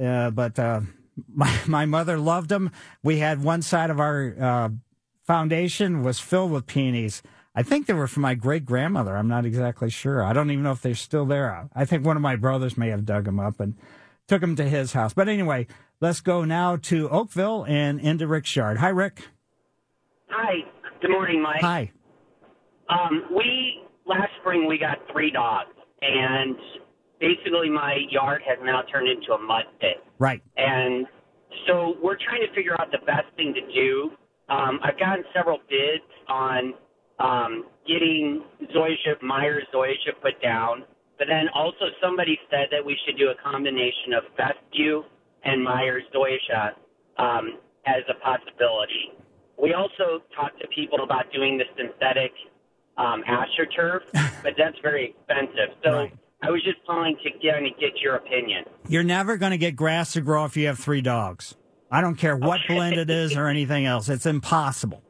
[0.00, 0.80] Uh, but uh,
[1.28, 2.70] my my mother loved them.
[3.02, 4.68] We had one side of our uh,
[5.26, 7.22] foundation was filled with peonies.
[7.54, 9.16] I think they were from my great grandmother.
[9.16, 10.24] I'm not exactly sure.
[10.24, 11.68] I don't even know if they're still there.
[11.74, 13.76] I think one of my brothers may have dug them up and
[14.26, 15.12] took them to his house.
[15.12, 15.66] But anyway,
[16.00, 18.78] let's go now to Oakville and into Rick's yard.
[18.78, 19.28] Hi, Rick.
[20.30, 20.64] Hi.
[21.02, 21.62] Good morning, Mike.
[21.62, 21.90] Hi.
[22.88, 26.54] Um, we last spring we got three dogs, and
[27.18, 29.98] basically my yard has now turned into a mud pit.
[30.20, 30.40] Right.
[30.56, 31.06] And
[31.66, 34.12] so we're trying to figure out the best thing to do.
[34.48, 36.74] Um, I've gotten several bids on
[37.18, 40.84] um, getting zoysia, Myers zoysia put down,
[41.18, 45.02] but then also somebody said that we should do a combination of fescue
[45.42, 46.78] and Myers zoysia
[47.18, 49.10] um, as a possibility.
[49.62, 52.32] We also talked to people about doing the synthetic
[52.98, 54.00] um, astroturf,
[54.42, 55.76] but that's very expensive.
[55.84, 56.08] So
[56.42, 58.64] I was just calling to get, to get your opinion.
[58.88, 61.54] You're never going to get grass to grow if you have three dogs.
[61.92, 64.08] I don't care what blend it is or anything else.
[64.08, 65.02] It's impossible.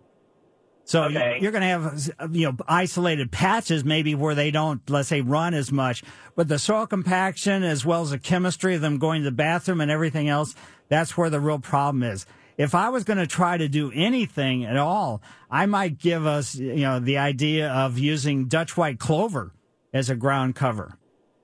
[0.85, 1.39] So Okay.
[1.41, 5.55] you're going to have you know isolated patches maybe where they don't let's say run
[5.55, 6.03] as much,
[6.35, 9.81] but the soil compaction as well as the chemistry of them going to the bathroom
[9.81, 10.55] and everything else,
[10.89, 12.27] that's where the real problem is.
[12.59, 16.55] If I was going to try to do anything at all, I might give us
[16.55, 19.53] you know the idea of using Dutch white clover
[19.93, 20.99] as a ground cover.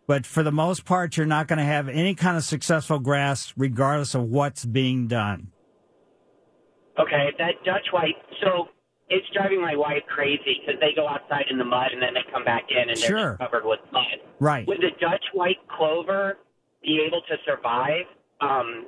[0.07, 3.53] But for the most part, you're not going to have any kind of successful grass
[3.57, 5.53] regardless of what's being done.
[6.99, 8.17] Okay, that Dutch white.
[8.43, 8.69] So
[9.11, 12.25] it's driving my wife crazy because they go outside in the mud and then they
[12.33, 14.05] come back in and they're covered with mud.
[14.41, 14.67] Right.
[14.67, 16.39] Would the Dutch white clover
[16.83, 18.07] be able to survive?
[18.41, 18.87] Um,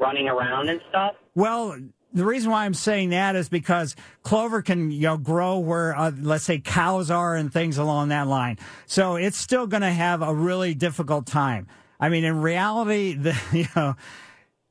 [0.00, 1.14] running around and stuff.
[1.34, 1.76] Well,
[2.12, 6.10] the reason why I'm saying that is because clover can, you know, grow where, uh,
[6.20, 8.58] let's say, cows are and things along that line.
[8.86, 11.68] So it's still going to have a really difficult time.
[12.00, 13.94] I mean, in reality, the, you know,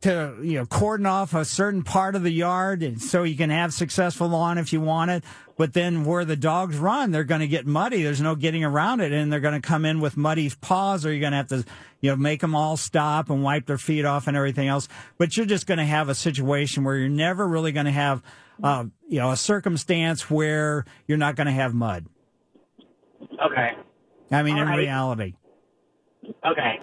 [0.02, 3.74] to you know cordon off a certain part of the yard so you can have
[3.74, 5.24] successful lawn if you want it
[5.60, 9.02] but then where the dogs run they're going to get muddy there's no getting around
[9.02, 11.48] it and they're going to come in with muddy paws or you're going to have
[11.50, 11.64] to
[12.02, 15.36] you know make them all stop and wipe their feet off and everything else but
[15.38, 18.24] you're just going to have a situation where you're never really going to have
[18.64, 22.06] uh, you know a circumstance where you're not going to have mud
[23.46, 23.72] Okay.
[24.32, 24.78] i mean All in right.
[24.78, 25.36] reality
[26.46, 26.80] Okay.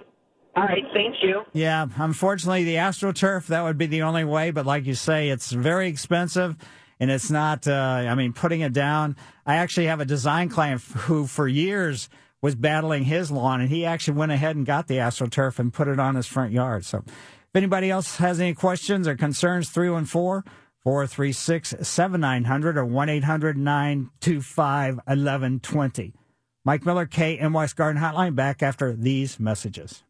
[0.55, 0.83] All right.
[0.93, 1.43] Thank you.
[1.53, 4.49] Yeah, unfortunately, the AstroTurf, that would be the only way.
[4.51, 6.55] But like you say, it's very expensive
[6.99, 7.71] and it's not, uh,
[8.07, 9.15] I mean, putting it down.
[9.45, 12.09] I actually have a design client who, for years,
[12.41, 15.87] was battling his lawn and he actually went ahead and got the AstroTurf and put
[15.87, 16.85] it on his front yard.
[16.85, 20.51] So if anybody else has any questions or concerns, 314
[20.83, 26.13] 436 7900 or 1 800 925 1120.
[26.63, 30.03] Mike Miller, KMOX Garden Hotline, back after these messages.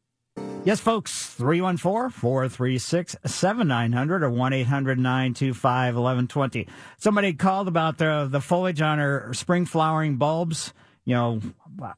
[0.68, 6.68] Yes, folks, 314 436 7900 or 1 800 925 1120.
[6.98, 10.74] Somebody called about the, the foliage on her spring flowering bulbs,
[11.06, 11.40] you know,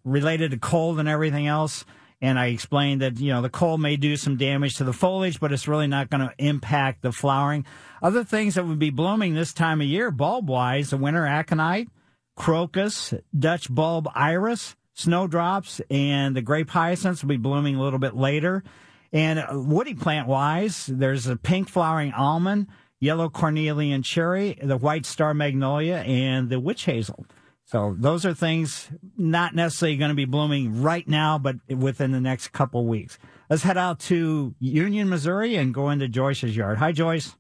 [0.04, 1.84] related to cold and everything else.
[2.22, 5.40] And I explained that, you know, the cold may do some damage to the foliage,
[5.40, 7.66] but it's really not going to impact the flowering.
[8.04, 11.88] Other things that would be blooming this time of year, bulb wise, the winter aconite,
[12.36, 18.16] crocus, Dutch bulb iris, snowdrops, and the grape hyacinths will be blooming a little bit
[18.16, 18.64] later.
[19.12, 22.68] And uh, woody plant wise, there's a pink flowering almond,
[23.00, 27.26] yellow cornelian cherry, the white star magnolia, and the witch hazel.
[27.66, 32.20] So those are things not necessarily going to be blooming right now, but within the
[32.20, 33.20] next couple weeks.
[33.50, 36.80] Let's head out to Union, Missouri, and go into Joyce's yard.
[36.80, 37.36] Hi, Joyce.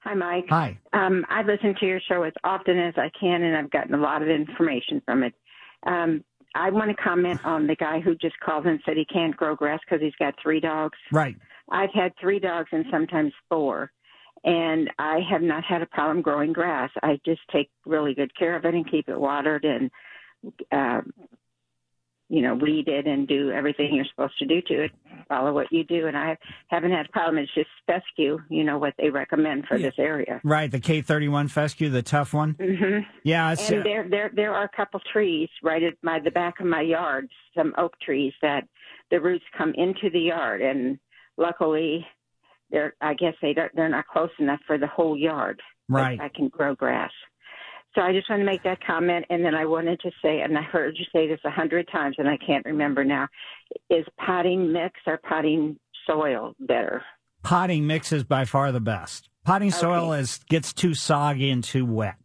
[0.00, 0.46] Hi, Mike.
[0.50, 0.78] Hi.
[0.92, 3.98] Um, I listen to your show as often as I can, and I've gotten a
[3.98, 5.34] lot of information from it.
[5.86, 9.36] Um, I want to comment on the guy who just called and said he can't
[9.36, 10.98] grow grass because he's got three dogs.
[11.10, 11.36] Right.
[11.70, 13.90] I've had three dogs and sometimes four,
[14.44, 16.90] and I have not had a problem growing grass.
[17.02, 19.90] I just take really good care of it and keep it watered and,
[20.70, 21.00] uh,
[22.28, 24.90] you know, weed it and do everything you're supposed to do to it.
[25.28, 26.36] Follow what you do, and I
[26.68, 27.38] haven't had a problem.
[27.38, 30.40] It's just fescue, you know, what they recommend for this area.
[30.42, 32.56] Right, the K31 fescue, the tough one.
[32.58, 36.18] hmm Yeah, it's, uh, and there there there are a couple trees right at my
[36.20, 38.66] the back of my yard, some oak trees that
[39.10, 40.98] the roots come into the yard, and
[41.36, 42.06] luckily,
[42.70, 45.60] they're I guess they don't, they're not close enough for the whole yard.
[45.88, 46.18] Right.
[46.20, 47.12] I can grow grass.
[47.94, 50.58] So I just want to make that comment, and then I wanted to say, and
[50.58, 53.28] I heard you say this a hundred times, and I can't remember now.
[53.88, 57.02] Is potting mix or potting soil better?
[57.44, 59.28] potting mix is by far the best.
[59.44, 62.16] Potting soil is gets too soggy and too wet.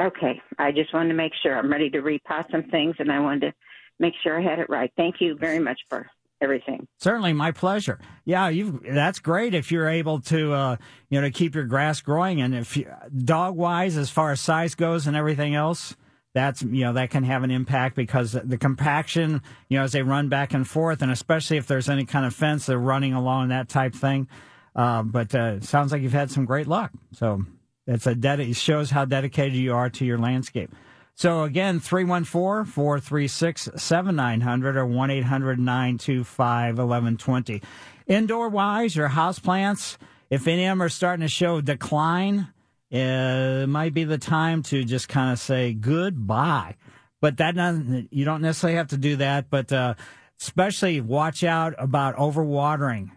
[0.00, 3.20] Okay, I just wanted to make sure I'm ready to repot some things, and I
[3.20, 3.54] wanted to
[4.00, 4.90] make sure I had it right.
[4.96, 6.08] Thank you very much for
[6.40, 6.86] everything.
[6.98, 7.98] Certainly, my pleasure.
[8.24, 10.76] Yeah, you that's great if you're able to uh,
[11.10, 14.40] you know to keep your grass growing, and if you, dog wise, as far as
[14.40, 15.96] size goes and everything else,
[16.34, 20.02] that's you know that can have an impact because the compaction, you know, as they
[20.02, 23.48] run back and forth, and especially if there's any kind of fence they're running along
[23.48, 24.28] that type thing.
[24.76, 26.92] Uh, but uh, sounds like you've had some great luck.
[27.12, 27.44] So
[27.86, 30.70] it's a ded- it shows how dedicated you are to your landscape.
[31.18, 37.62] So again, 314-436-7900 or 1-800-925-1120.
[38.06, 39.98] Indoor wise, your house plants,
[40.30, 42.46] if any of them are starting to show decline,
[42.92, 46.76] it might be the time to just kind of say goodbye.
[47.20, 49.94] But that doesn't, you don't necessarily have to do that, but, uh,
[50.40, 53.10] especially watch out about overwatering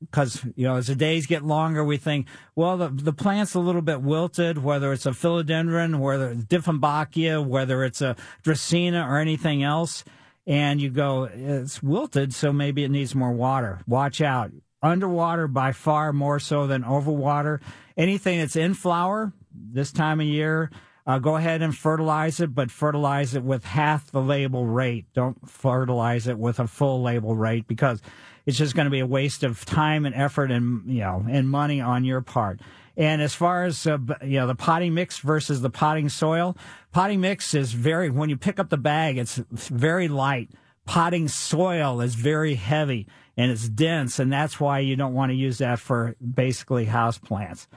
[0.00, 3.60] because you know as the days get longer, we think, well, the the plant's a
[3.60, 9.18] little bit wilted, whether it's a philodendron, whether it's Dieffenbachia, whether it's a Dracaena or
[9.18, 10.04] anything else,
[10.46, 13.80] and you go, it's wilted, so maybe it needs more water.
[13.86, 14.50] Watch out.
[14.82, 17.60] Underwater by far more so than overwater.
[17.96, 20.70] Anything that's in flower this time of year,
[21.04, 25.06] uh, go ahead and fertilize it, but fertilize it with half the label rate.
[25.14, 28.00] Don't fertilize it with a full label rate because
[28.48, 31.50] it's just going to be a waste of time and effort and you know and
[31.50, 32.60] money on your part.
[32.96, 36.56] And as far as uh, you know, the potting mix versus the potting soil,
[36.90, 40.48] potting mix is very when you pick up the bag, it's very light.
[40.86, 43.06] Potting soil is very heavy
[43.36, 47.18] and it's dense, and that's why you don't want to use that for basically house
[47.18, 47.68] plants.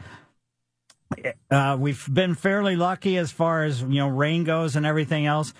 [1.50, 5.54] Uh, we've been fairly lucky as far as you know rain goes and everything else,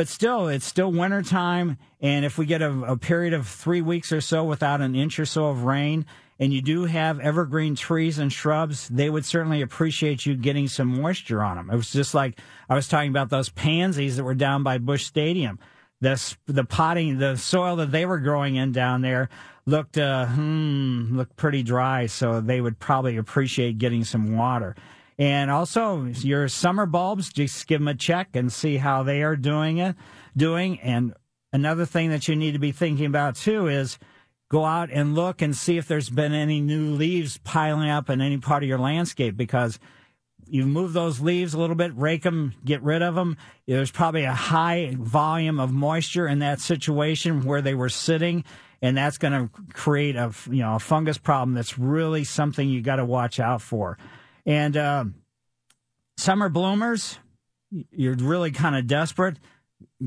[0.00, 1.76] but still, it's still winter time.
[2.00, 5.20] And if we get a, a period of three weeks or so without an inch
[5.20, 6.06] or so of rain,
[6.38, 11.02] and you do have evergreen trees and shrubs, they would certainly appreciate you getting some
[11.02, 11.68] moisture on them.
[11.70, 15.04] It was just like I was talking about those pansies that were down by Busch
[15.04, 15.58] Stadium.
[16.00, 19.28] the the potting, the soil that they were growing in down there
[19.66, 22.06] looked uh, hmm, looked pretty dry.
[22.06, 24.76] So they would probably appreciate getting some water.
[25.20, 29.36] And also your summer bulbs, just give them a check and see how they are
[29.36, 29.94] doing it,
[30.34, 30.80] doing.
[30.80, 31.12] And
[31.52, 33.98] another thing that you need to be thinking about too is
[34.50, 38.22] go out and look and see if there's been any new leaves piling up in
[38.22, 39.78] any part of your landscape because
[40.46, 43.36] you move those leaves a little bit, rake them, get rid of them.
[43.66, 48.42] There's probably a high volume of moisture in that situation where they were sitting,
[48.80, 51.52] and that's going to create a you know a fungus problem.
[51.52, 53.98] That's really something you got to watch out for.
[54.50, 55.14] And um
[56.16, 57.18] summer bloomers,
[57.70, 59.38] you're really kind of desperate.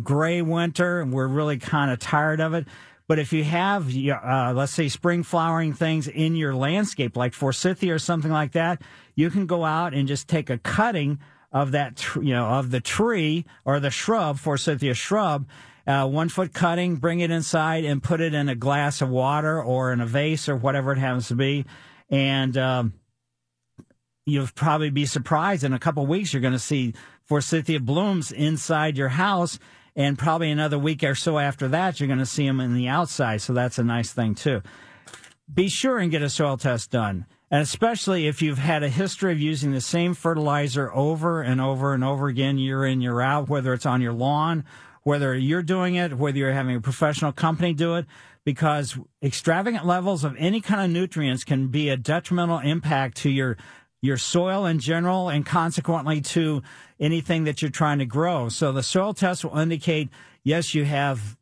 [0.01, 2.67] Gray winter, and we're really kind of tired of it.
[3.07, 7.93] But if you have, uh, let's say, spring flowering things in your landscape, like forsythia
[7.93, 8.81] or something like that,
[9.15, 11.19] you can go out and just take a cutting
[11.51, 15.47] of that, tr- you know, of the tree or the shrub, forsythia shrub,
[15.87, 19.61] uh, one foot cutting, bring it inside and put it in a glass of water
[19.61, 21.65] or in a vase or whatever it happens to be.
[22.09, 22.93] And, um,
[24.25, 25.63] you'll probably be surprised.
[25.63, 26.93] In a couple weeks you're going to see
[27.25, 29.59] forsythia blooms inside your house
[29.95, 32.87] and probably another week or so after that you're going to see them in the
[32.87, 33.41] outside.
[33.41, 34.61] So that's a nice thing too.
[35.53, 39.31] Be sure and get a soil test done and especially if you've had a history
[39.31, 43.47] of using the same fertilizer over and over and over again year in year out
[43.47, 44.65] whether it's on your lawn
[45.03, 48.07] whether you're doing it whether you're having a professional company do it
[48.43, 53.55] because extravagant levels of any kind of nutrients can be a detrimental impact to your
[54.03, 56.61] your soil in general and consequently to
[56.99, 58.49] anything that you're trying to grow.
[58.49, 60.09] So the soil test will indicate,
[60.43, 61.37] yes, you have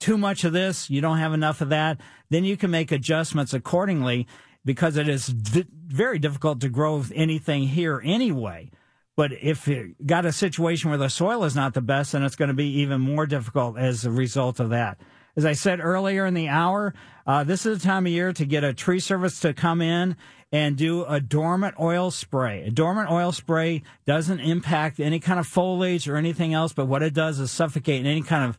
[0.00, 2.00] too much of this, you don't have enough of that.
[2.28, 4.26] Then you can make adjustments accordingly
[4.64, 8.72] because it is very difficult to grow anything here anyway.
[9.16, 12.36] But if you got a situation where the soil is not the best, then it's
[12.36, 14.98] going to be even more difficult as a result of that.
[15.36, 16.94] As I said earlier in the hour,
[17.26, 20.16] uh, this is the time of year to get a tree service to come in
[20.52, 22.64] and do a dormant oil spray.
[22.66, 27.02] A dormant oil spray doesn't impact any kind of foliage or anything else, but what
[27.02, 28.58] it does is suffocate any kind of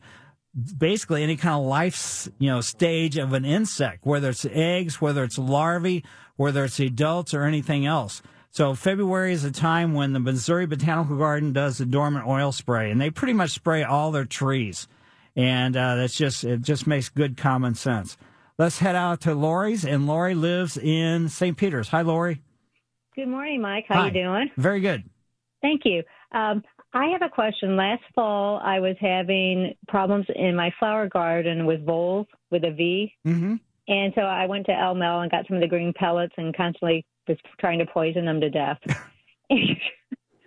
[0.76, 5.24] basically any kind of life you know stage of an insect, whether it's eggs, whether
[5.24, 6.04] it's larvae,
[6.36, 8.22] whether it's adults or anything else.
[8.50, 12.90] So February is a time when the Missouri Botanical Garden does the dormant oil spray,
[12.90, 14.88] and they pretty much spray all their trees,
[15.36, 18.16] and uh, that's just it just makes good common sense.
[18.58, 21.56] Let's head out to Lori's, and Lori lives in St.
[21.56, 21.88] Peter's.
[21.88, 22.42] Hi, Lori.
[23.16, 23.86] Good morning, Mike.
[23.88, 24.06] How Hi.
[24.06, 24.50] you doing?
[24.56, 25.04] Very good.
[25.62, 26.02] Thank you.
[26.32, 26.62] Um,
[26.94, 27.76] I have a question.
[27.76, 33.12] Last fall, I was having problems in my flower garden with voles with a V,
[33.26, 33.54] Mm-hmm.
[33.88, 37.04] and so I went to Elmel and got some of the green pellets and constantly
[37.28, 38.78] was trying to poison them to death.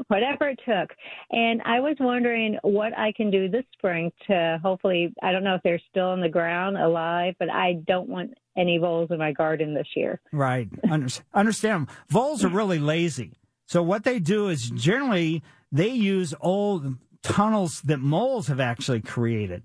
[0.07, 0.95] Whatever it took.
[1.31, 5.55] And I was wondering what I can do this spring to hopefully, I don't know
[5.55, 9.31] if they're still in the ground alive, but I don't want any voles in my
[9.31, 10.21] garden this year.
[10.31, 10.69] Right.
[10.89, 11.87] Under- understand.
[12.09, 13.33] Voles are really lazy.
[13.67, 15.41] So what they do is generally
[15.71, 19.63] they use old tunnels that moles have actually created.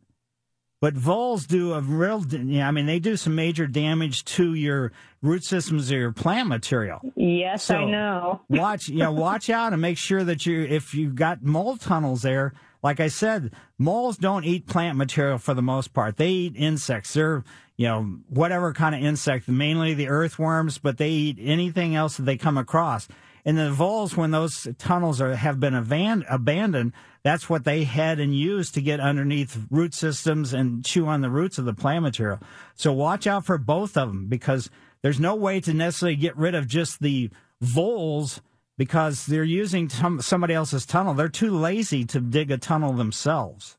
[0.81, 4.93] But voles do a real, yeah, I mean, they do some major damage to your
[5.20, 7.01] root systems or your plant material.
[7.16, 8.41] Yes, I know.
[8.49, 12.55] watch, yeah, watch out and make sure that you, if you've got mole tunnels there,
[12.83, 16.16] like I said, moles don't eat plant material for the most part.
[16.16, 17.12] They eat insects.
[17.12, 17.45] They're,
[17.76, 22.22] you know, whatever kind of insect, mainly the earthworms, but they eat anything else that
[22.22, 23.07] they come across.
[23.45, 28.20] And the voles, when those tunnels are, have been aban- abandoned, that's what they head
[28.20, 32.03] and use to get underneath root systems and chew on the roots of the plant
[32.03, 32.41] material.
[32.74, 34.70] So watch out for both of them because
[35.03, 37.30] there's no way to necessarily get rid of just the
[37.61, 38.41] voles
[38.78, 41.14] because they're using some, somebody else's tunnel.
[41.14, 43.76] They're too lazy to dig a tunnel themselves.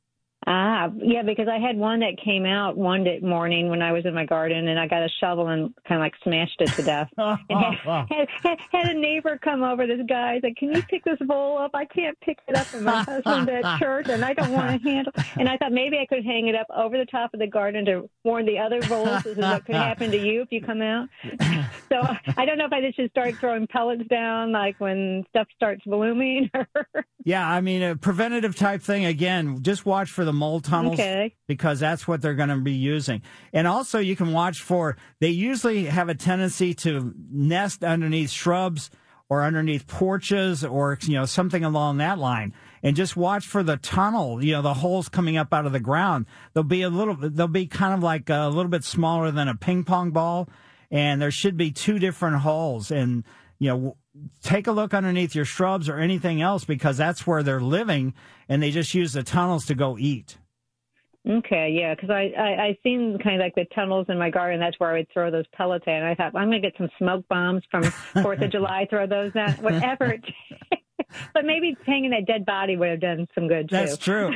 [0.48, 4.06] Ah, yeah, because I had one that came out one day morning when I was
[4.08, 6.82] in my garden, and I got a shovel and kind of like smashed it to
[6.82, 7.10] death.
[7.18, 9.86] and had, had, had, had a neighbor come over.
[9.86, 11.72] This guy said, "Can you pick this bowl up?
[11.76, 14.90] I can't pick it up." And my husband at church, and I don't want to
[14.90, 15.14] handle.
[15.38, 17.86] And I thought maybe I could hang it up over the top of the garden
[17.86, 19.24] to warn the other bowls.
[19.24, 21.08] This is what could happen to you if you come out.
[21.92, 22.00] So
[22.38, 25.84] I don't know if I just should start throwing pellets down, like when stuff starts
[25.86, 26.50] blooming.
[27.24, 29.06] Yeah, I mean, a preventative type thing.
[29.06, 31.36] Again, just watch for the mole tunnels Okay.
[31.48, 33.22] because that's what they're going to be using.
[33.54, 38.90] And also, you can watch for, they usually have a tendency to nest underneath shrubs
[39.30, 42.54] or underneath porches or, you know, something along that line.
[42.84, 45.80] And just watch for the tunnel, you know, the holes coming up out of the
[45.80, 46.26] ground.
[46.54, 49.56] They'll be a little, they'll be kind of like a little bit smaller than a
[49.56, 50.50] ping pong ball.
[50.90, 52.92] And there should be two different holes.
[52.92, 53.24] And,
[53.60, 53.98] you know,
[54.42, 58.14] take a look underneath your shrubs or anything else because that's where they're living
[58.50, 60.38] and they just use the tunnels to go eat.
[61.30, 64.60] Okay, yeah, because I, I I seen kind of like the tunnels in my garden.
[64.60, 65.94] That's where I would throw those pellets in.
[66.02, 69.52] I thought I'm gonna get some smoke bombs from Fourth of July, throw those down,
[69.62, 70.18] whatever.
[71.34, 73.76] but maybe hanging that dead body would have done some good too.
[73.76, 74.34] That's true.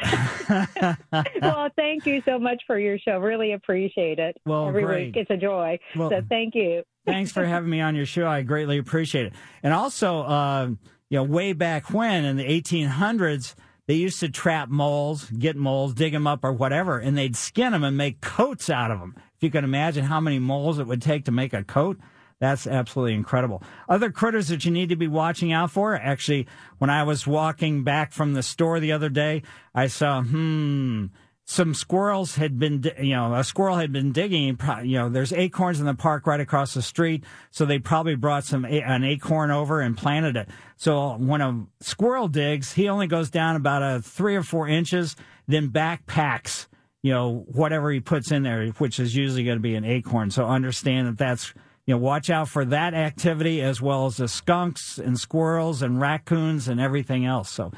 [1.41, 3.17] well, thank you so much for your show.
[3.17, 4.38] Really appreciate it.
[4.45, 5.07] Well, every great.
[5.07, 5.80] week it's a joy.
[5.95, 6.84] Well- so thank you.
[7.06, 8.28] Thanks for having me on your show.
[8.28, 9.34] I greatly appreciate it.
[9.62, 10.70] And also, uh,
[11.10, 13.56] you know, way back when in the 1800s,
[13.88, 17.72] they used to trap moles, get moles, dig them up or whatever, and they'd skin
[17.72, 19.16] them and make coats out of them.
[19.38, 21.99] If you can imagine how many moles it would take to make a coat,
[22.39, 23.62] that's absolutely incredible.
[23.88, 25.95] Other critters that you need to be watching out for.
[25.95, 26.47] Actually,
[26.80, 29.43] when I was walking back from the store the other day,
[29.74, 31.06] I saw, hmm,
[31.48, 34.60] some squirrels had been, you know, a squirrel had been digging.
[34.84, 38.43] You know, there's acorns in the park right across the street, so they probably brought
[38.43, 40.50] some an acorn over and planted it.
[40.76, 45.16] So when a squirrel digs, he only goes down about a three or four inches,
[45.48, 46.66] then backpacks,
[47.04, 50.32] you know, whatever he puts in there, which is usually going to be an acorn.
[50.32, 51.54] So understand that that's
[51.86, 56.02] you know, watch out for that activity as well as the skunks and squirrels and
[56.02, 57.52] raccoons and everything else.
[57.52, 57.72] So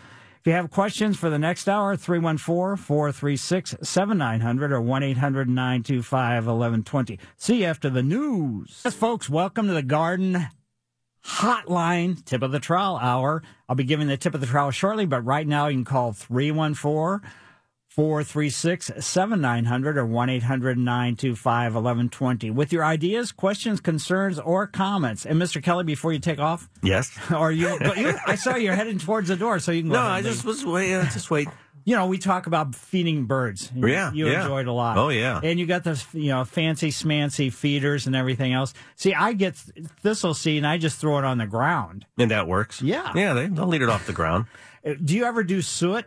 [0.47, 6.45] if you have questions for the next hour, 314 436 7900 or 1 800 925
[6.45, 7.19] 1120.
[7.35, 8.79] See you after the news.
[8.85, 10.47] Yes, folks, welcome to the Garden
[11.25, 13.43] Hotline Tip of the Trowel Hour.
[13.67, 16.13] I'll be giving the tip of the trowel shortly, but right now you can call
[16.13, 17.29] 314
[17.97, 25.25] 436 7900 or 1 800 925 1120 with your ideas, questions, concerns, or comments.
[25.25, 25.63] And Mr.
[25.63, 27.11] Kelly, before you take off, Yes.
[27.35, 30.03] or you, you I saw you're heading towards the door, so you can go No,
[30.07, 30.57] I just leave.
[30.57, 30.93] was wait.
[30.93, 31.47] Uh, just wait.
[31.85, 33.71] You know, we talk about feeding birds.
[33.73, 34.41] You- Yeah, you yeah.
[34.43, 34.99] enjoyed a lot.
[34.99, 35.41] Oh, yeah.
[35.43, 38.75] and you got those, you know, fancy smancy feeders and everything else.
[38.95, 42.05] See, I get thistle seed and I just throw it on the ground.
[42.19, 42.79] And that works.
[42.79, 43.11] Yeah.
[43.15, 44.45] Yeah, they, they'll lead it off the ground.
[44.85, 46.05] Uh, Do you ever do suet?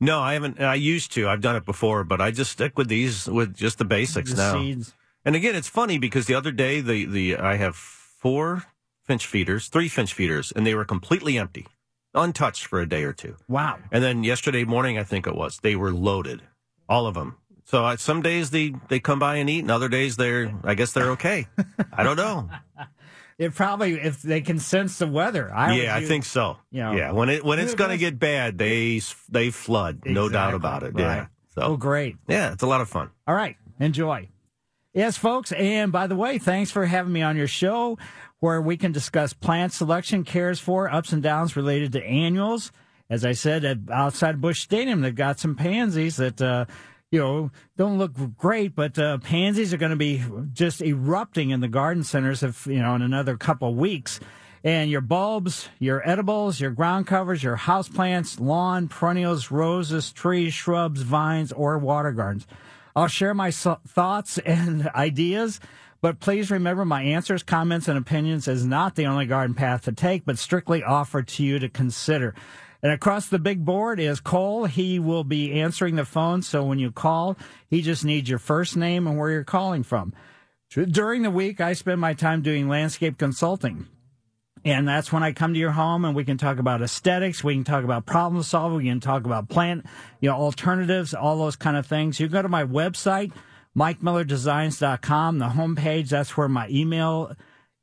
[0.00, 0.60] No, I haven't.
[0.60, 1.28] I used to.
[1.28, 4.36] I've done it before, but I just stick with these with just the basics The
[4.36, 4.52] now.
[4.60, 4.94] seeds.
[5.24, 8.64] And again, it's funny because the other day the the I have four
[9.04, 11.66] finch feeders, three finch feeders, and they were completely empty,
[12.14, 13.36] untouched for a day or two.
[13.48, 13.78] Wow.
[13.90, 16.42] And then yesterday morning, I think it was, they were loaded,
[16.88, 17.36] all of them.
[17.64, 20.74] So I, some days they they come by and eat, and other days they're I
[20.74, 21.48] guess they're okay.
[21.92, 22.48] I don't know.
[23.38, 25.52] It probably if they can sense the weather.
[25.54, 26.56] I yeah, I think so.
[26.70, 30.28] you know, yeah, when it when it's going to get bad, they they flood, no
[30.28, 30.94] doubt about it.
[30.94, 31.00] right.
[31.02, 31.26] Yeah.
[31.54, 32.16] So Oh, great.
[32.28, 33.10] yeah, it's a lot of fun.
[33.26, 33.56] All right.
[33.80, 34.28] Enjoy.
[34.94, 35.52] Yes, folks.
[35.52, 37.98] And by the way, thanks for having me on your show
[38.40, 42.72] where we can discuss plant selection, cares for, ups and downs related to annuals.
[43.10, 46.64] As I said, outside Busch Stadium, they've got some pansies that, uh,
[47.10, 51.60] you know, don't look great, but uh, pansies are going to be just erupting in
[51.60, 54.18] the garden centers if, you know, in another couple weeks.
[54.64, 61.02] And your bulbs, your edibles, your ground covers, your houseplants, lawn, perennials, roses, trees, shrubs,
[61.02, 62.46] vines, or water gardens.
[62.96, 65.60] I'll share my so- thoughts and ideas,
[66.00, 69.92] but please remember my answers, comments, and opinions is not the only garden path to
[69.92, 72.34] take, but strictly offered to you to consider.
[72.86, 74.66] And across the big board is Cole.
[74.66, 76.42] He will be answering the phone.
[76.42, 77.36] So when you call,
[77.68, 80.14] he just needs your first name and where you're calling from.
[80.70, 83.88] During the week, I spend my time doing landscape consulting.
[84.64, 87.42] And that's when I come to your home and we can talk about aesthetics.
[87.42, 88.78] We can talk about problem solving.
[88.78, 89.84] We can talk about plant,
[90.20, 92.20] you know, alternatives, all those kind of things.
[92.20, 93.32] You go to my website,
[93.76, 96.10] MikeMillerDesigns.com, the homepage.
[96.10, 97.34] That's where my email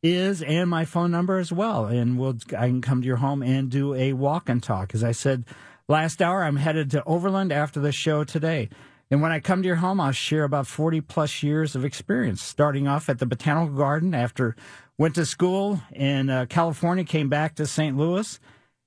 [0.04, 1.86] is and my phone number as well.
[1.86, 4.94] And we'll, I can come to your home and do a walk and talk.
[4.94, 5.46] As I said
[5.88, 8.70] last hour, I'm headed to Overland after the show today.
[9.10, 12.42] And when I come to your home, I'll share about 40 plus years of experience,
[12.44, 14.56] starting off at the Botanical Garden after
[14.98, 17.98] went to school in uh, California, came back to St.
[17.98, 18.40] Louis,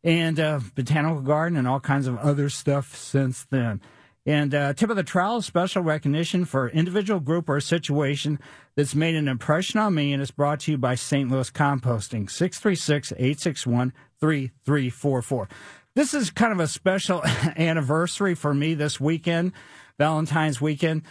[0.04, 3.80] and uh, Botanical Garden and all kinds of other stuff since then.
[4.26, 8.40] And uh, tip of the trowel, special recognition for individual, group, or situation
[8.74, 11.30] that's made an impression on me, and is brought to you by St.
[11.30, 15.48] Louis Composting, 636 861 3344.
[15.94, 17.22] This is kind of a special
[17.56, 19.52] anniversary for me this weekend,
[19.96, 21.02] Valentine's weekend.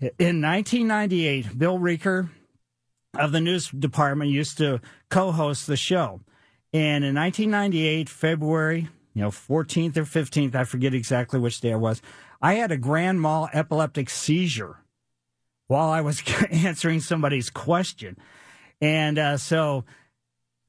[0.00, 2.30] In 1998, Bill Reeker
[3.16, 6.20] of the news department used to co-host the show.
[6.72, 11.80] And in 1998, February, you know, 14th or 15th, I forget exactly which day it
[11.80, 12.00] was,
[12.40, 14.78] I had a grand mal epileptic seizure
[15.66, 18.16] while I was answering somebody's question.
[18.80, 19.84] And uh, so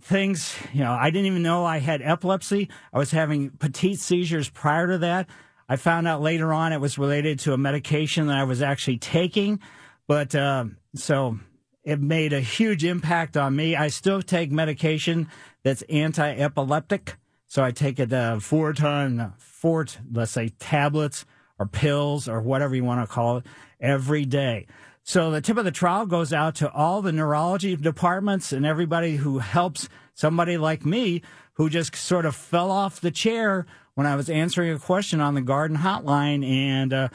[0.01, 2.69] things, you know, I didn't even know I had epilepsy.
[2.93, 5.30] I was having petite seizures prior to that.
[5.69, 8.97] I found out later on it was related to a medication that I was actually
[8.97, 9.59] taking.
[10.07, 10.65] But uh,
[10.95, 11.39] so
[11.84, 13.76] it made a huge impact on me.
[13.76, 15.30] I still take medication
[15.63, 17.15] that's anti-epileptic,
[17.47, 21.26] so I take it uh, four ton, four let's say tablets
[21.62, 23.45] or pills or whatever you want to call it
[23.80, 24.66] every day.
[25.03, 29.18] So the tip of the trowel goes out to all the neurology departments and everybody
[29.18, 31.22] who helps somebody like me
[31.53, 35.36] who just sort of fell off the chair when I was answering a question on
[35.36, 37.09] the garden hotline and uh,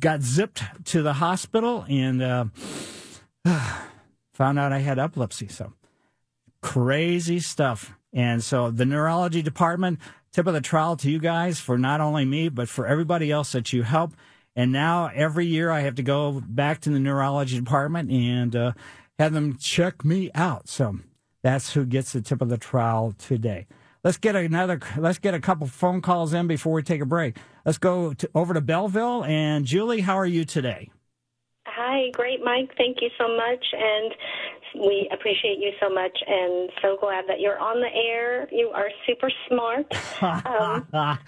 [0.00, 2.44] got zipped to the hospital and uh,
[4.32, 5.48] found out I had epilepsy.
[5.48, 5.74] So
[6.62, 7.92] crazy stuff.
[8.14, 9.98] And so the neurology department,
[10.32, 13.52] tip of the trowel to you guys for not only me, but for everybody else
[13.52, 14.12] that you help.
[14.54, 18.72] And now every year I have to go back to the neurology department and uh,
[19.18, 20.68] have them check me out.
[20.68, 20.98] So
[21.42, 23.66] that's who gets the tip of the trowel today.
[24.04, 24.80] Let's get another.
[24.96, 27.36] Let's get a couple phone calls in before we take a break.
[27.64, 30.00] Let's go to, over to Belleville and Julie.
[30.00, 30.90] How are you today?
[31.66, 32.70] Hi, great, Mike.
[32.76, 34.12] Thank you so much, and
[34.74, 38.48] we appreciate you so much, and so glad that you're on the air.
[38.50, 39.86] You are super smart.
[40.22, 41.18] um, my,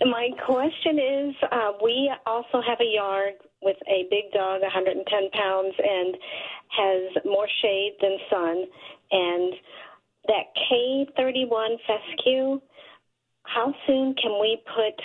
[0.00, 5.74] my question is, uh, we also have a yard with a big dog, 110 pounds,
[5.78, 6.16] and
[6.68, 8.64] has more shade than sun,
[9.10, 9.54] and
[10.26, 12.60] that K31 fescue.
[13.44, 15.00] How soon can we put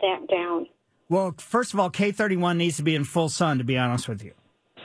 [0.00, 0.66] that down?
[1.08, 4.22] Well, first of all, K31 needs to be in full sun, to be honest with
[4.22, 4.32] you.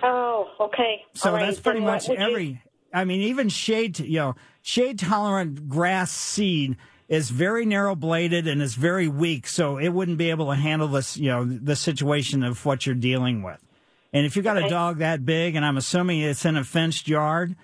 [0.03, 1.03] Oh, okay.
[1.13, 1.45] So right.
[1.45, 2.61] that's pretty Then much would you- every.
[2.93, 6.77] I mean, even shade, you know, shade tolerant grass seed
[7.07, 10.87] is very narrow bladed and is very weak, so it wouldn't be able to handle
[10.87, 13.59] this, you know, the situation of what you're dealing with.
[14.13, 17.07] And if you've got a dog that big, and I'm assuming it's in a fenced
[17.07, 17.55] yard,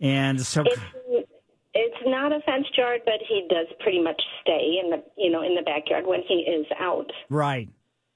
[0.00, 1.28] and so It's
[1.74, 5.42] it's not a fenced yard, but he does pretty much stay in the you know
[5.42, 7.10] in the backyard when he is out.
[7.28, 7.68] Right.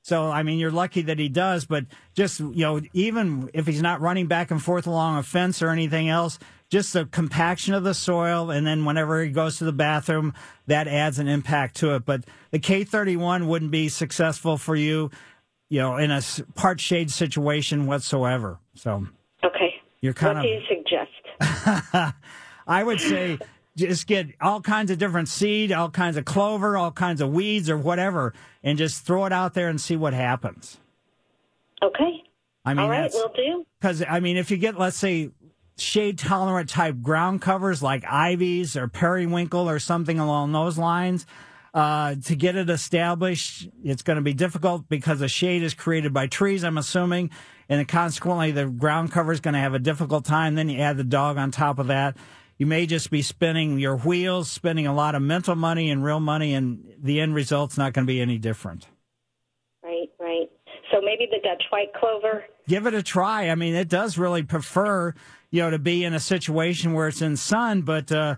[0.08, 1.84] So, I mean, you're lucky that he does, but
[2.14, 5.68] just, you know, even if he's not running back and forth along a fence or
[5.68, 6.38] anything else,
[6.70, 8.50] just the compaction of the soil.
[8.50, 10.32] And then whenever he goes to the bathroom,
[10.66, 12.06] that adds an impact to it.
[12.06, 15.10] But the K31 wouldn't be successful for you,
[15.68, 16.22] you know, in a
[16.54, 18.60] part shade situation whatsoever.
[18.76, 19.06] So
[19.44, 19.74] Okay.
[20.00, 20.42] you're kind what of.
[20.44, 22.14] do you suggest?
[22.66, 23.38] I would say
[23.86, 27.70] just get all kinds of different seed, all kinds of clover, all kinds of weeds
[27.70, 30.78] or whatever, and just throw it out there and see what happens.
[31.82, 32.24] Okay.
[32.64, 33.64] I mean, All right, we'll do.
[33.80, 35.30] Because I mean, if you get, let's say,
[35.78, 41.24] shade tolerant type ground covers like ivies or periwinkle or something along those lines,
[41.72, 46.12] uh, to get it established, it's going to be difficult because the shade is created
[46.12, 46.64] by trees.
[46.64, 47.30] I'm assuming,
[47.68, 50.54] and consequently, the ground cover is going to have a difficult time.
[50.54, 52.16] Then you add the dog on top of that.
[52.58, 56.18] You may just be spinning your wheels, spending a lot of mental money and real
[56.20, 58.86] money, and the end result's not going to be any different.
[59.82, 60.50] Right, right.
[60.90, 62.44] So maybe the Dutch white clover.
[62.66, 63.50] give it a try.
[63.50, 65.14] I mean, it does really prefer,
[65.50, 68.36] you know, to be in a situation where it's in sun, but uh,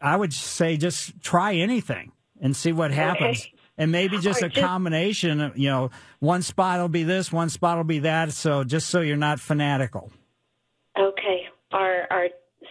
[0.00, 3.40] I would say just try anything and see what happens.
[3.42, 3.52] Okay.
[3.76, 5.90] And maybe just Or a just- combination, of, you know,
[6.20, 8.32] one spot will be this, one spot will be that.
[8.32, 10.10] So just so you're not fanatical.
[10.98, 11.46] Okay.
[11.72, 12.28] Or or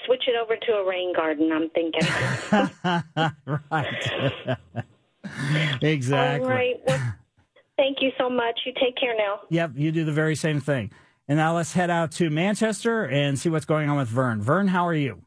[0.10, 1.51] switch it over to a rain garden.
[1.51, 2.01] I'm thinking.
[3.72, 4.57] right.
[5.82, 6.45] exactly.
[6.49, 6.76] All right.
[6.88, 7.14] Well,
[7.78, 8.60] thank you so much.
[8.66, 9.41] You take care now.
[9.49, 10.91] Yep, you do the very same thing.
[11.28, 14.41] And now let's head out to Manchester and see what's going on with Vern.
[14.41, 15.22] Vern, how are you?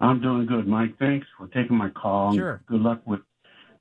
[0.00, 0.98] I'm doing good, Mike.
[0.98, 2.34] Thanks for taking my call.
[2.34, 2.60] Sure.
[2.66, 3.20] Good luck with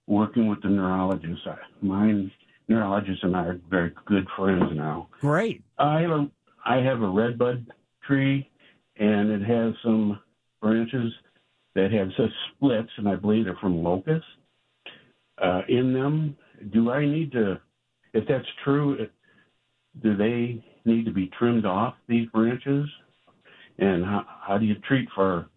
[0.08, 1.42] working with the neurologist.
[1.46, 2.30] I- My
[2.70, 5.10] neurologist and I are very good friends now.
[5.20, 5.62] Great.
[5.78, 6.30] I have a
[6.66, 7.66] I have a redbud
[8.08, 8.50] tree,
[9.04, 10.20] and it has some
[10.62, 11.12] branches
[11.76, 14.26] that have such splits, and I believe they're from locusts
[15.44, 16.38] uh, in them.
[16.72, 17.60] Do I need to?
[18.14, 19.08] If that's true,
[20.02, 22.88] do they need to be trimmed off these branches?
[23.78, 25.48] And how, how do you treat for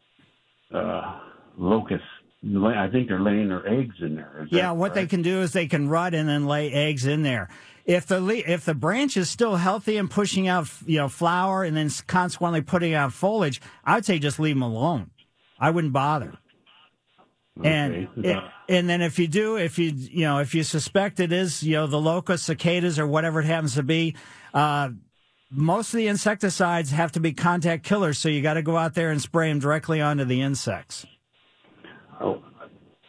[0.74, 1.20] uh,
[1.56, 2.06] locusts?
[2.42, 4.42] I think they're laying their eggs in there.
[4.44, 7.22] Is Yeah, what they can do is they can rut and then lay eggs in
[7.22, 7.48] there.
[7.86, 11.62] If the le- if the branch is still healthy and pushing out you know flower
[11.62, 15.10] and then consequently putting out foliage, I would say just leave them alone.
[15.58, 16.34] I wouldn't bother.
[17.62, 18.30] And Okay.
[18.30, 21.62] it, and then if you do, if you you know if you suspect it is
[21.62, 24.16] you know the locust, cicadas, or whatever it happens to be,
[24.52, 24.90] uh,
[25.50, 28.18] most of the insecticides have to be contact killers.
[28.18, 31.06] So you got to go out there and spray them directly onto the insects.
[32.20, 32.42] Oh,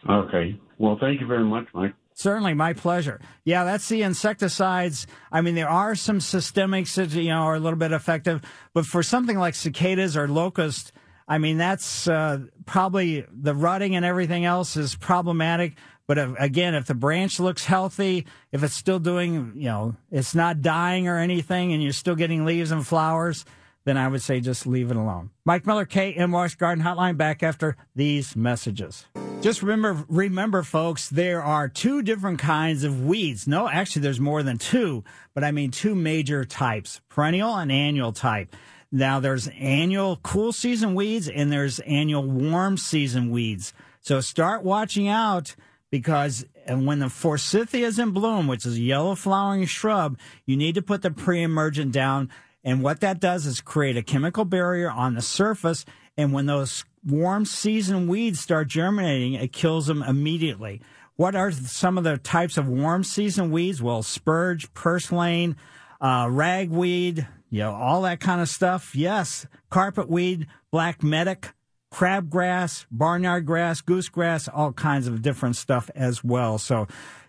[0.07, 0.57] okay.
[0.77, 1.95] Well, thank you very much, Mike.
[2.17, 3.21] Certainly, my pleasure.
[3.43, 5.05] Yeah, that's the insecticides.
[5.31, 8.41] I mean, there are some systemics that you know are a little bit effective,
[8.73, 10.93] but for something like cicadas or locust,
[11.27, 15.75] I mean, that's uh, probably the rutting and everything else is problematic.
[16.07, 20.33] But if, again, if the branch looks healthy, if it's still doing, you know, it's
[20.33, 23.45] not dying or anything, and you're still getting leaves and flowers,
[23.87, 25.29] then I would say just leave it alone.
[25.45, 29.05] Mike Miller, KMOX Garden Hotline, back after these messages.
[29.41, 33.47] Just remember, remember, folks, there are two different kinds of weeds.
[33.47, 38.11] No, actually, there's more than two, but I mean two major types: perennial and annual
[38.11, 38.53] type.
[38.91, 43.73] Now, there's annual cool season weeds and there's annual warm season weeds.
[44.01, 45.55] So start watching out
[45.91, 50.57] because and when the forsythia is in bloom, which is a yellow flowering shrub, you
[50.57, 52.29] need to put the pre-emergent down.
[52.67, 55.85] And what that does is create a chemical barrier on the surface.
[56.17, 60.81] And when those warm season weeds start germinating, it kills them immediately.
[61.15, 63.81] What are some of the types of warm season weeds?
[63.81, 65.55] Well, spurge, purslane,
[66.01, 68.93] uh, ragweed, you know, all that kind of stuff.
[68.93, 71.53] Yes, carpetweed, black medic,
[71.93, 76.57] crabgrass, barnyard grass, goosegrass, all kinds of different stuff as well.
[76.57, 76.85] So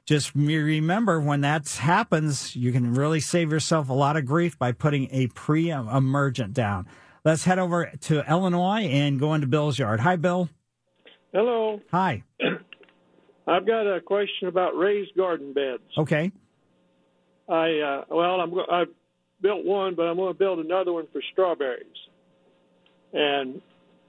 [0.09, 4.73] just remember when that happens, you can really save yourself a lot of grief by
[4.73, 6.89] putting a pre emergent down.
[7.27, 10.01] Let's head over to Illinois and go into Bill's yard.
[10.01, 10.49] Hi, Bill.
[11.35, 11.83] Hello.
[11.91, 12.23] Hi.
[13.47, 15.83] I've got a question about raised garden beds.
[15.99, 16.33] Okay.
[17.47, 18.85] I uh, well, I'm I
[19.43, 21.85] built one, but I'm going to build another one for strawberries.
[23.13, 23.61] And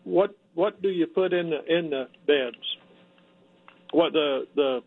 [0.05, 2.63] what what do you put in the in the beds?
[3.91, 4.79] What the the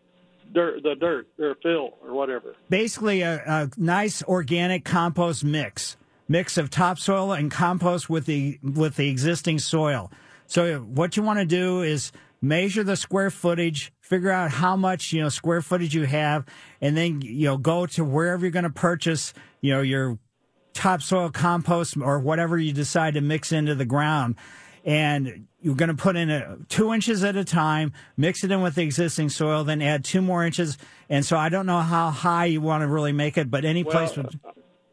[0.51, 2.55] dirt the dirt or fill or whatever?
[2.69, 8.95] Basically, a, a nice organic compost mix mix of topsoil and compost with the with
[8.95, 10.11] the existing soil.
[10.47, 15.13] So what you want to do is measure the square footage, figure out how much,
[15.13, 16.45] you know, square footage you have,
[16.81, 20.19] and then, you know, go to wherever you're going to purchase, you know, your
[20.73, 24.35] topsoil compost or whatever you decide to mix into the ground.
[24.85, 28.61] And you're going to put in a, two inches at a time, mix it in
[28.61, 30.77] with the existing soil, then add two more inches.
[31.09, 33.83] And so I don't know how high you want to really make it, but any
[33.83, 34.17] well, place.
[34.17, 34.39] Would...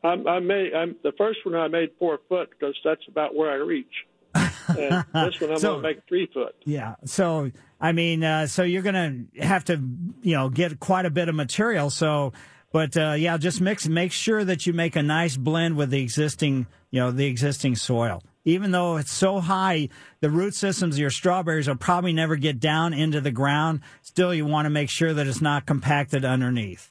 [0.04, 3.50] I, I made I'm, the first one I made four foot because that's about where
[3.50, 3.92] I reach.
[4.34, 6.54] and this one I'm So- going to make three foot.
[6.64, 6.94] Yeah.
[7.04, 9.82] So, I mean, uh, so you're going to have to,
[10.22, 11.90] you know, get quite a bit of material.
[11.90, 12.32] So,
[12.72, 16.00] but, uh, yeah, just mix, make sure that you make a nice blend with the
[16.00, 18.22] existing, you know, the existing soil.
[18.44, 19.88] Even though it's so high,
[20.20, 23.80] the root systems of your strawberries will probably never get down into the ground.
[24.02, 26.90] Still, you want to make sure that it's not compacted underneath.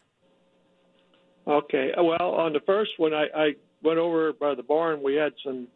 [1.47, 1.91] Okay.
[1.97, 3.49] Well, on the first one, I, I
[3.81, 5.01] went over by the barn.
[5.01, 5.67] We had some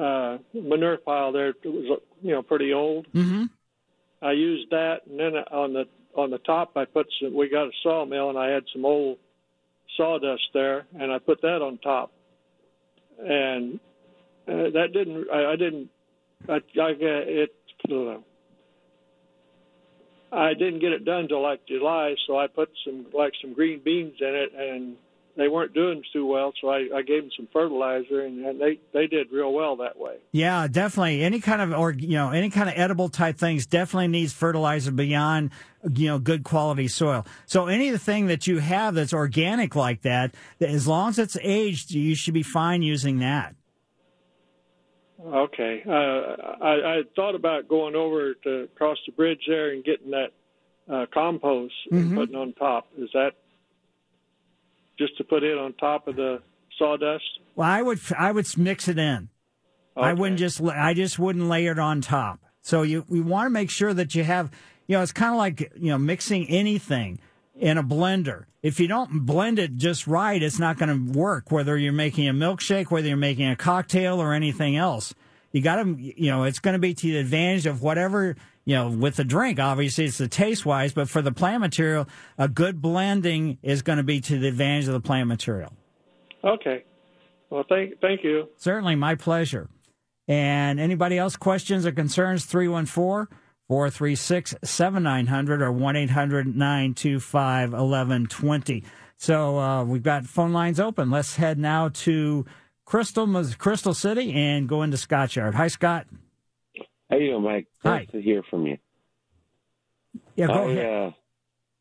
[0.00, 1.50] uh, manure pile there.
[1.50, 3.06] It was, you know, pretty old.
[3.12, 3.44] Mm-hmm.
[4.22, 5.84] I used that, and then on the
[6.14, 7.34] on the top, I put some.
[7.34, 9.18] We got a sawmill, and I had some old
[9.96, 12.12] sawdust there, and I put that on top.
[13.18, 13.78] And
[14.48, 15.26] uh, that didn't.
[15.32, 15.90] I, I didn't.
[16.48, 17.50] I, I it.
[17.90, 18.18] Uh,
[20.32, 23.80] I didn't get it done till like July, so I put some like some green
[23.84, 24.96] beans in it, and
[25.36, 26.52] they weren't doing too well.
[26.60, 29.98] So I, I gave them some fertilizer, and, and they they did real well that
[29.98, 30.16] way.
[30.32, 31.22] Yeah, definitely.
[31.22, 34.92] Any kind of or you know any kind of edible type things definitely needs fertilizer
[34.92, 35.50] beyond
[35.94, 37.26] you know good quality soil.
[37.46, 42.14] So anything that you have that's organic like that as long as it's aged, you
[42.14, 43.55] should be fine using that.
[45.26, 45.82] Okay.
[45.86, 45.90] Uh,
[46.64, 50.28] I, I thought about going over to across the bridge there and getting that
[50.92, 51.98] uh, compost Mhm.
[51.98, 52.86] and putting on top.
[52.96, 53.32] Is that
[54.98, 56.42] just to put it on top of the
[56.78, 57.24] sawdust?
[57.54, 59.28] Well, I would I would mix it in.
[59.96, 62.40] I wouldn't just I just wouldn't layer it on top.
[62.62, 64.50] So you we want to make sure that you have
[64.86, 67.18] you know it's kind of like you know mixing anything
[67.58, 68.44] in a blender.
[68.62, 71.50] If you don't blend it just right, it's not going to work.
[71.50, 75.14] Whether you're making a milkshake, whether you're making a cocktail or anything else,
[75.52, 78.74] you got to you know it's going to be to the advantage of whatever you
[78.74, 79.58] know with the drink.
[79.58, 83.98] Obviously, it's the taste wise, but for the plant material, a good blending is going
[83.98, 85.72] to be to the advantage of the plant material.
[86.44, 86.84] Okay.
[87.48, 88.48] Well, thank thank you.
[88.56, 89.68] Certainly, my pleasure.
[90.28, 92.44] And anybody else questions or concerns?
[92.44, 93.28] 314
[93.68, 98.84] 436 7900 or 1 800 925 1120.
[99.16, 101.10] So uh, we've got phone lines open.
[101.10, 102.44] Let's head now to
[102.84, 103.26] Crystal,
[103.58, 105.54] Crystal City and go into Scott's Yard.
[105.54, 106.06] Hi, Scott.
[107.10, 107.66] How you doing, Mike?
[107.82, 107.98] Hi.
[107.98, 108.78] Nice to hear from you.
[110.34, 110.86] Yeah, go I, ahead.
[110.86, 111.10] Uh,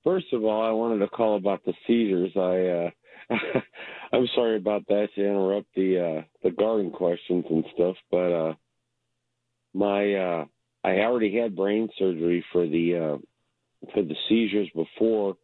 [0.03, 2.31] first of all, I wanted to call about the seizures.
[2.35, 2.89] I uh,
[4.13, 8.53] I'm sorry about that to interrupt the uh, the garden questions and stuff, but uh,
[9.73, 10.45] my uh,
[10.85, 13.17] I already had brain surgery for the uh,
[13.91, 15.35] for the seizures before,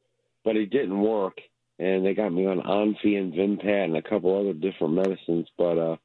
[0.45, 1.39] but it didn't work,
[1.79, 5.79] and they got me on Onfi and Vimpat and a couple other different medicines, but
[5.79, 5.95] uh,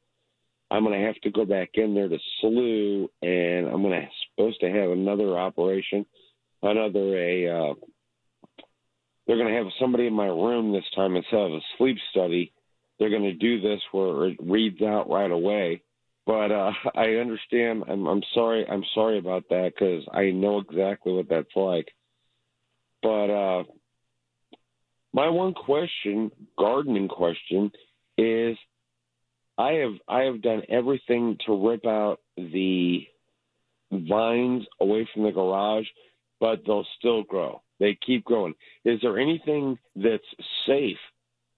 [0.70, 4.08] I'm going to have to go back in there to SLU, and I'm going to
[4.30, 6.06] supposed to have another operation,
[6.62, 7.48] another a.
[7.48, 7.74] Uh,
[9.26, 12.52] they're going to have somebody in my room this time instead of a sleep study,
[12.98, 15.82] they're going to do this where it reads out right away.
[16.26, 17.84] But uh, I understand.
[17.88, 18.66] I'm, I'm sorry.
[18.68, 21.88] I'm sorry about that because I know exactly what that's like.
[23.02, 23.64] But uh,
[25.12, 27.70] my one question, gardening question,
[28.18, 28.56] is
[29.56, 33.06] I have I have done everything to rip out the
[33.92, 35.86] vines away from the garage,
[36.40, 37.62] but they'll still grow.
[37.78, 38.54] They keep growing.
[38.84, 40.24] Is there anything that's
[40.66, 40.98] safe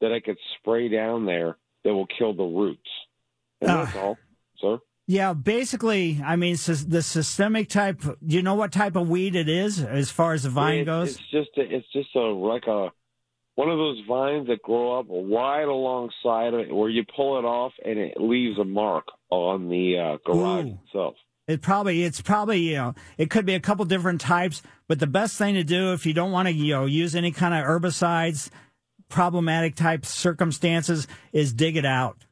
[0.01, 2.91] that I could spray down there that will kill the roots?
[3.61, 4.19] And that's Uh, all,
[4.61, 4.79] sir.
[5.07, 8.03] Yeah, basically, I mean, the systemic type.
[8.03, 10.85] Do you know what type of weed it is as far as the vine It-
[10.85, 11.13] goes?
[11.17, 12.91] It's just a, it's just a like a
[13.55, 17.45] one of those vines that grow up right alongside of it, where you pull it
[17.45, 20.79] off and it leaves a mark on the uh, garage Ooh.
[20.87, 21.15] itself.
[21.49, 25.07] It probably it's probably you know it could be a couple different types, but the
[25.07, 27.65] best thing to do if you don't want to you know use any kind of
[27.65, 28.51] herbicides,
[29.09, 32.27] problematic type circumstances, is dig it out.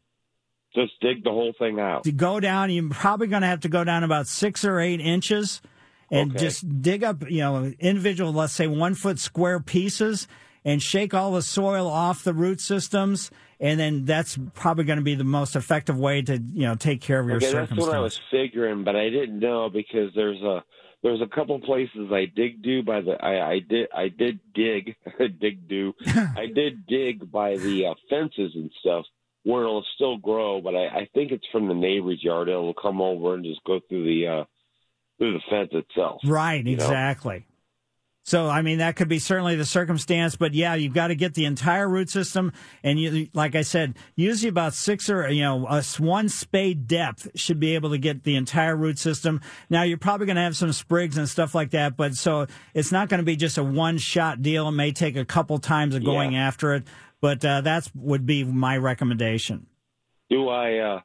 [0.77, 2.05] Just dig the whole thing out.
[2.05, 5.01] To go down, you're probably going to have to go down about six or eight
[5.01, 5.63] inches,
[6.11, 6.39] and Okay.
[6.39, 10.29] just dig up you know individual, let's say one foot square pieces,
[10.65, 15.05] and shake all the soil off the root systems, and then that's probably going to
[15.05, 17.95] be the most effective way to you know take care of your Okay, that's what
[17.95, 20.63] I was figuring, but I didn't know because there's a
[21.03, 24.95] there's a couple places I dig do by the I, I did I did dig
[25.41, 25.95] dig do
[26.37, 29.07] I did dig by the uh, fences and stuff
[29.47, 32.49] where it'll still grow, but I, I think it's from the neighbor's yard.
[32.49, 34.45] It'll come over and just go through the uh,
[35.19, 36.21] through the fence itself.
[36.25, 36.85] Right, you know?
[36.85, 37.47] exactly.
[38.25, 41.35] So, I mean, that could be certainly the circumstance, but yeah, you've got to get
[41.35, 42.53] the entire root system.
[42.83, 47.29] And you, like I said, usually about six or, you know, a one spade depth
[47.37, 49.43] should be able to get the entire root system.
[49.71, 52.91] Now, you're probably going to have some sprigs and stuff like that, but so it's
[52.91, 54.67] not going to be just a one shot deal.
[54.67, 56.49] It may take a couple times of going Yeah.
[56.49, 56.83] after it,
[57.27, 59.67] but uh, that's would be my recommendation.
[60.31, 61.01] Do I uh,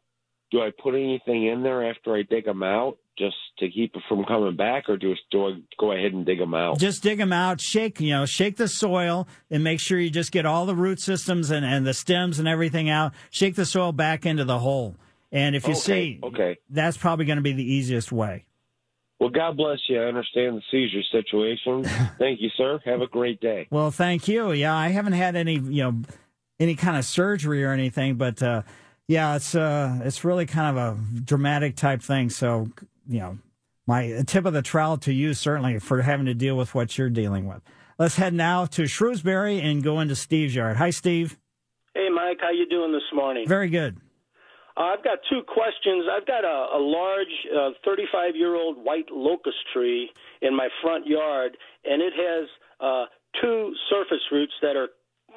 [0.52, 4.04] do I put anything in there after I dig them out just to keep it
[4.08, 6.78] from coming back, or do I, go ahead and dig them out?
[6.78, 10.32] Just dig them out, shake, you know, shake the soil and make sure you just
[10.32, 13.14] get all the root systems and, and the stems and everything out.
[13.32, 14.98] Shake the soil back into the hole.
[15.32, 16.58] And if you Okay, see, okay.
[16.70, 18.46] that's probably going to be the easiest way.
[19.22, 20.02] Well, God bless you.
[20.02, 21.84] I understand the seizure situation.
[22.18, 22.80] Thank you, sir.
[22.86, 23.68] Have a great day.
[23.70, 24.52] Well, thank you.
[24.52, 26.02] Yeah, I haven't had any, you know,
[26.60, 28.64] any kind of surgery or anything, but uh,
[29.08, 32.32] yeah, it's uh, it's really kind of a dramatic type thing.
[32.32, 32.72] So,
[33.08, 33.38] you know,
[33.86, 37.12] my tip of the trowel to you certainly for having to deal with what you're
[37.12, 37.62] dealing with.
[38.00, 40.78] Let's head now to Shrewsbury and go into Steve's yard.
[40.78, 41.38] Hi, Steve.
[41.94, 43.48] Hey, Mike, how you doing this morning?
[43.48, 43.98] Very good.
[44.78, 46.06] Uh, I've got two questions.
[46.12, 50.10] I've got a, a large 35 year old white locust tree
[50.42, 52.48] in my front yard, and it has
[52.80, 53.06] uh,
[53.42, 54.90] two surface roots that are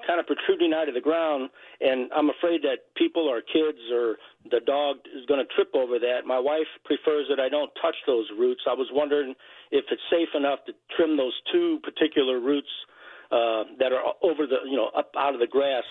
[0.07, 1.49] kind of protruding out of the ground,
[1.81, 4.17] and I'm afraid that people or kids or
[4.51, 6.27] the dog is going to trip over that.
[6.27, 8.63] My wife prefers that I don't touch those roots.
[8.69, 9.35] I was wondering
[9.71, 12.69] if it's safe enough to trim those two particular roots
[13.31, 15.85] uh, that are over the, you know, up out of the grass.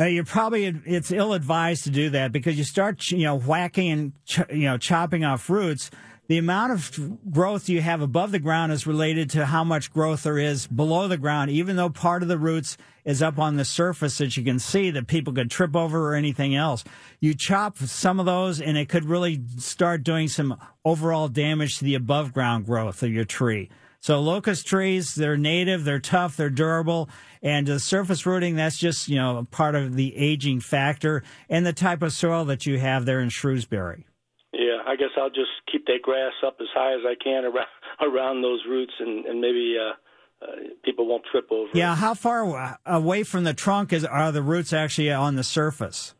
[0.00, 3.90] Uh, you're probably it's ill advised to do that because you start you know whacking
[3.90, 5.90] and ch- you know chopping off roots.
[6.28, 10.24] The amount of growth you have above the ground is related to how much growth
[10.24, 12.76] there is below the ground, even though part of the roots
[13.06, 16.14] is up on the surface that you can see that people could trip over or
[16.14, 16.84] anything else.
[17.18, 21.84] You chop some of those and it could really start doing some overall damage to
[21.84, 23.70] the above ground growth of your tree.
[24.00, 27.08] So locust trees, they're native, they're tough, they're durable,
[27.42, 31.72] and the surface rooting, that's just, you know, part of the aging factor and the
[31.72, 34.06] type of soil that you have there in Shrewsbury.
[34.52, 37.66] Yeah, I guess I'll just keep that grass up as high as I can around
[38.00, 41.68] around those roots, and and maybe uh, uh, people won't trip over.
[41.74, 46.14] Yeah, how far away from the trunk is are the roots actually on the surface?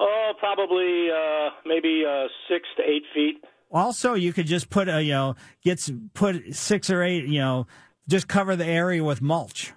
[0.00, 3.42] Oh, probably uh, maybe uh, six to eight feet.
[3.70, 7.38] Also, you could just put a, you know, get s- put six or eight, you
[7.40, 7.66] know,
[8.08, 9.72] just cover the area with mulch.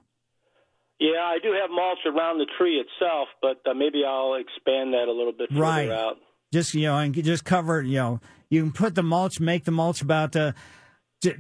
[0.99, 5.07] Yeah, I do have mulch around the tree itself, but uh, maybe I'll expand that
[5.07, 5.89] a little bit further Right.
[5.89, 6.17] out.
[6.53, 7.79] Just you know, and just cover.
[7.81, 8.19] it, You know,
[8.49, 10.35] you can put the mulch, make the mulch about.
[10.35, 10.51] Uh,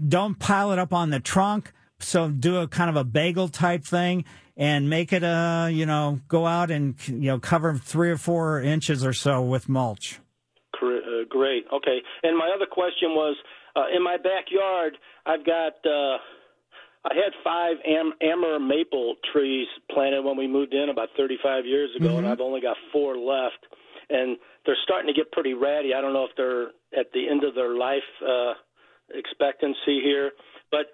[0.07, 1.71] don't pile it up on the trunk.
[1.99, 4.25] So do a kind of a bagel type thing
[4.57, 5.23] and make it.
[5.23, 9.41] Uh, you know, go out and you know cover three or four inches or so
[9.41, 10.19] with mulch.
[11.29, 11.65] Great.
[11.71, 11.99] Okay.
[12.23, 13.35] And my other question was,
[13.75, 15.73] uh, in my backyard, I've got.
[15.85, 16.17] Uh,
[17.03, 21.89] I had five am- Amur maple trees planted when we moved in about 35 years
[21.95, 23.65] ago, and I've only got four left.
[24.11, 25.95] And they're starting to get pretty ratty.
[25.95, 28.53] I don't know if they're at the end of their life uh,
[29.15, 30.31] expectancy here,
[30.69, 30.91] but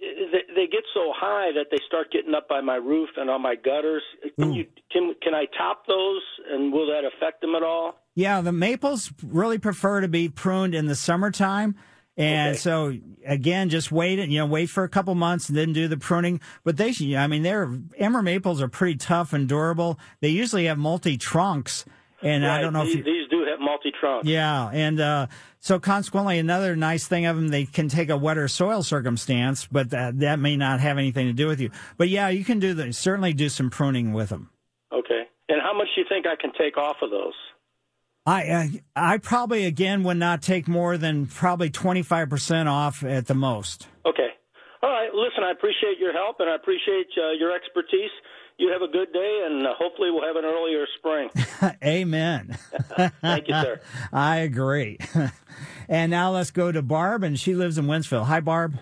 [0.00, 3.42] they, they get so high that they start getting up by my roof and on
[3.42, 4.02] my gutters.
[4.38, 7.94] Can you can can I top those, and will that affect them at all?
[8.18, 11.76] Yeah, the maples really prefer to be pruned in the summertime.
[12.16, 12.92] And so
[13.24, 15.96] again, just wait it, you know, wait for a couple months and then do the
[15.96, 16.40] pruning.
[16.64, 20.00] But they, should- I mean, they're, Amur maples are pretty tough and durable.
[20.20, 21.84] They usually have multi trunks.
[22.20, 24.26] And I don't know if these, you, these do have multi trunks.
[24.26, 25.26] yeah, and uh,
[25.60, 29.90] so consequently, another nice thing of them, they can take a wetter soil circumstance, but
[29.90, 31.70] that, that may not have anything to do with you.
[31.96, 34.50] But yeah, you can do the certainly do some pruning with them.
[34.92, 35.22] Okay.
[35.48, 37.34] And how much do you think I can take off of those?
[38.28, 43.02] I I, I probably again would not take more than probably twenty five percent off
[43.02, 43.86] at the most.
[44.04, 44.28] Okay.
[44.82, 45.08] All right.
[45.12, 48.10] Listen, I appreciate your help and I appreciate uh, your expertise.
[48.58, 51.30] You have a good day, and uh, hopefully we'll have an earlier spring.
[51.84, 52.58] Amen.
[53.20, 53.80] Thank you, sir.
[54.12, 54.98] I agree.
[55.88, 58.24] and now let's go to Barb, and she lives in Wentzville.
[58.24, 58.74] Hi, Barb.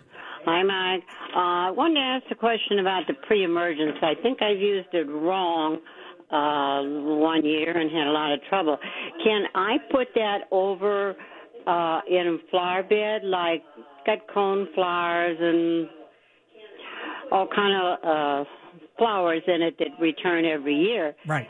[0.47, 1.05] Hi, Mike.
[1.35, 3.99] Uh, I wanted to ask a question about the pre-emergence.
[4.01, 5.81] I think I've used it wrong
[6.31, 8.79] uh, one year and had a lot of trouble.
[9.25, 11.15] Can I put that over
[11.67, 13.63] uh, in a flower bed, like
[14.07, 15.89] got cone flowers and
[17.31, 18.49] all kind of uh,
[18.99, 21.15] flowers in it that return every year?
[21.27, 21.49] Right.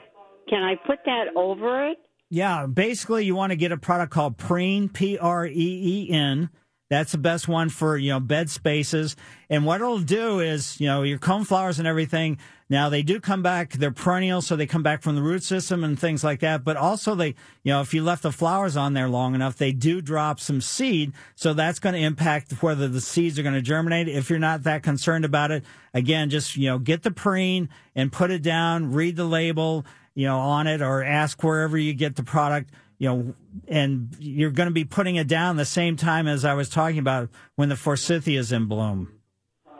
[0.48, 1.98] Can I put that over it?
[2.28, 6.50] Yeah, basically, you want to get a product called Preen, P R E E N.
[6.88, 9.16] That's the best one for you know bed spaces.
[9.50, 12.38] And what it'll do is you know your cone flowers and everything.
[12.68, 15.82] Now they do come back; they're perennial, so they come back from the root system
[15.82, 16.64] and things like that.
[16.64, 19.72] But also they, you know, if you left the flowers on there long enough, they
[19.72, 21.12] do drop some seed.
[21.34, 24.08] So that's going to impact whether the seeds are going to germinate.
[24.08, 28.12] If you're not that concerned about it, again, just you know get the preen and
[28.12, 28.92] put it down.
[28.92, 29.84] Read the label
[30.16, 33.34] you know, on it or ask wherever you get the product, you know,
[33.68, 36.98] and you're going to be putting it down the same time as I was talking
[36.98, 39.12] about when the forsythia is in bloom.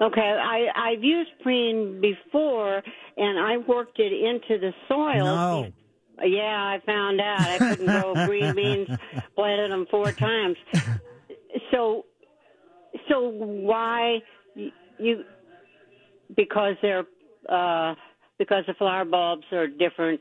[0.01, 2.83] Okay, I, I've used preen before,
[3.17, 5.25] and I worked it into the soil.
[5.25, 5.73] No.
[6.23, 8.89] Yeah, I found out I couldn't grow green beans.
[9.35, 10.57] Planted them four times.
[11.71, 12.05] So,
[13.09, 14.19] so why
[14.99, 15.25] you?
[16.35, 17.07] Because they're
[17.49, 17.95] uh,
[18.39, 20.21] because the flower bulbs are different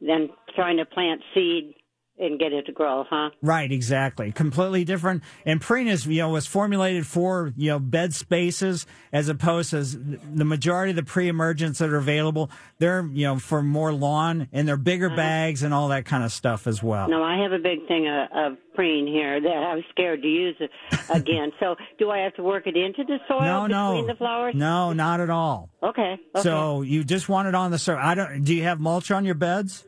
[0.00, 1.74] than trying to plant seed
[2.20, 3.30] and get it to grow, huh?
[3.42, 4.32] Right, exactly.
[4.32, 5.22] Completely different.
[5.44, 9.82] And preen is, you know, was formulated for, you know, bed spaces as opposed to
[9.82, 12.50] the majority of the pre-emergents that are available.
[12.78, 15.16] They're, you know, for more lawn and they're bigger uh-huh.
[15.16, 17.08] bags and all that kind of stuff as well.
[17.08, 20.28] No, I have a big thing of, of preen here that I was scared to
[20.28, 20.70] use it
[21.10, 21.52] again.
[21.58, 24.12] so, do I have to work it into the soil No, between no.
[24.12, 24.54] the flowers?
[24.54, 25.70] No, not at all.
[25.82, 26.18] Okay.
[26.34, 26.42] okay.
[26.42, 28.02] So you just want it on the surface.
[28.04, 29.86] I don't, do you have mulch on your beds?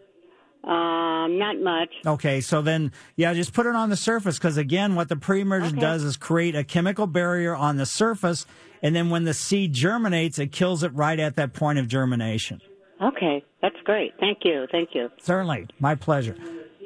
[0.65, 1.91] Um, not much.
[2.07, 5.81] Okay, so then, yeah, just put it on the surface because again, what the pre-emergent
[5.81, 8.47] does is create a chemical barrier on the surface,
[8.83, 12.61] and then when the seed germinates, it kills it right at that point of germination.
[13.03, 14.13] Okay, that's great.
[14.21, 14.67] Thank you.
[14.71, 15.11] Thank you.
[15.21, 16.37] Certainly, my pleasure.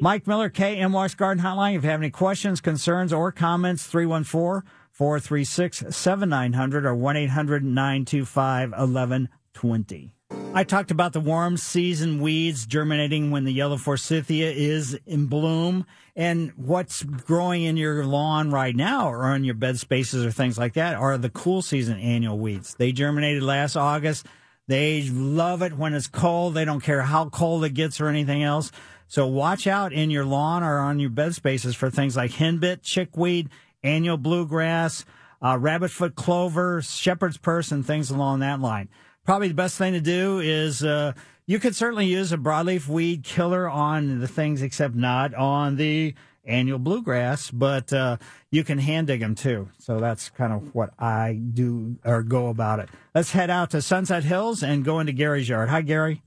[0.01, 1.77] Mike Miller, KMOX Garden Hotline.
[1.77, 8.71] If you have any questions, concerns, or comments, 314 436 7900 or 1 800 925
[8.71, 10.16] 1120.
[10.31, 15.85] I talked about the warm season weeds germinating when the yellow forsythia is in bloom
[16.17, 20.57] and what's growing in your lawn right now or on your bed spaces or things
[20.57, 22.75] like that are the cool season annual weeds.
[22.75, 24.25] They germinated last August.
[24.67, 26.55] They love it when it's cold.
[26.55, 28.73] They don't care how cold it gets or anything else.
[29.09, 32.83] So watch out in your lawn or on your bed spaces for things like henbit,
[32.83, 33.51] chickweed,
[33.83, 35.05] annual bluegrass,
[35.43, 38.89] uh, rabbitfoot clover, shepherd's purse, and things along that line.
[39.27, 41.13] Probably the best thing to do is uh,
[41.47, 46.15] you could certainly use a broadleaf weed killer on the things, except not on the
[46.45, 48.19] annual bluegrass, but uh,
[48.53, 49.69] you can hand dig them too.
[49.79, 52.89] So that's kind of what I do or go about it.
[53.17, 55.71] Let's head out to Sunset Hills and go into Gary's yard.
[55.71, 56.23] Hi, Gary.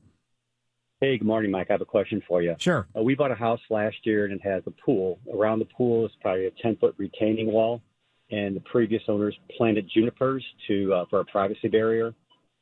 [1.00, 1.68] Hey, good morning, Mike.
[1.70, 2.58] I have a question for you.
[2.60, 2.86] Sure.
[2.94, 5.20] Uh, we bought a house last year and it has a pool.
[5.34, 7.82] Around the pool is probably a 10 foot retaining wall,
[8.30, 12.14] and the previous owners planted junipers to uh, for a privacy barrier.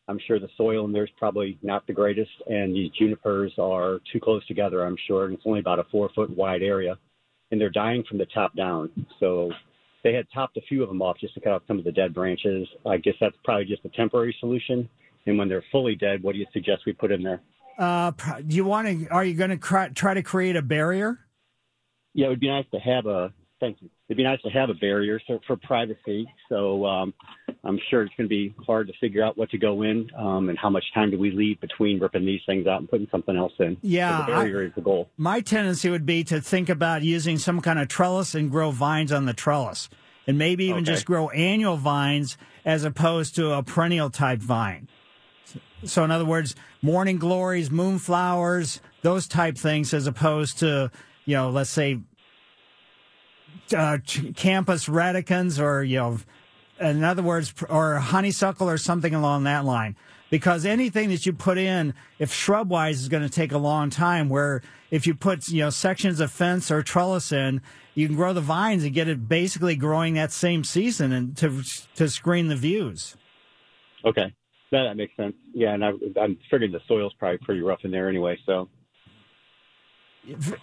[0.08, 3.99] I'm sure the soil in there is probably not the greatest, and these junipers are
[4.12, 6.97] too close together, I'm sure, and it's only about a four foot wide area,
[7.51, 8.89] and they're dying from the top down.
[9.20, 9.51] So
[10.03, 11.91] they had topped a few of them off just to cut off some of the
[11.91, 12.68] dead branches.
[12.86, 14.88] I guess that's probably just a temporary solution.
[15.26, 17.41] And when they're fully dead, what do you suggest we put in there?
[17.78, 18.12] Uh,
[18.47, 19.08] do you want to?
[19.10, 21.20] Are you going to try to create a barrier?
[22.14, 23.34] Yeah, it would be nice to have a.
[23.60, 23.89] Thank you.
[24.08, 26.28] It'd be nice to have a barrier so, for privacy.
[26.47, 27.14] So um,
[27.64, 30.49] I'm sure it's going to be hard to figure out what to go in um,
[30.49, 33.36] and how much time do we leave between ripping these things out and putting something
[33.36, 33.76] else in.
[33.82, 35.10] Yeah, So the barrier is the goal.
[35.18, 39.12] My tendency would be to think about using some kind of trellis and grow vines
[39.12, 39.89] on the trellis.
[40.28, 40.91] and maybe even Okay.
[40.91, 44.89] just grow annual vines as opposed to a perennial type vine.
[45.86, 50.91] So, in other words, morning glories, moonflowers, those type things, as opposed to,
[51.26, 51.99] you know, let's say,
[53.74, 56.20] uh, Campsis radicans or, you know,
[56.80, 59.95] in other words, or honeysuckle or something along that line.
[60.30, 63.89] Because anything that you put in, if shrub wise, is going to take a long
[63.89, 64.28] time.
[64.28, 67.62] Where if you put, you know, sections of fence or trellis in,
[67.95, 71.64] you can grow the vines and get it basically growing that same season and to
[71.95, 73.16] to screen the views.
[74.05, 74.34] Okay,
[74.72, 75.36] that, that makes sense.
[75.53, 75.91] Yeah, and I,
[76.22, 78.38] I'm figuring the soil's probably pretty rough in there anyway.
[78.45, 78.70] So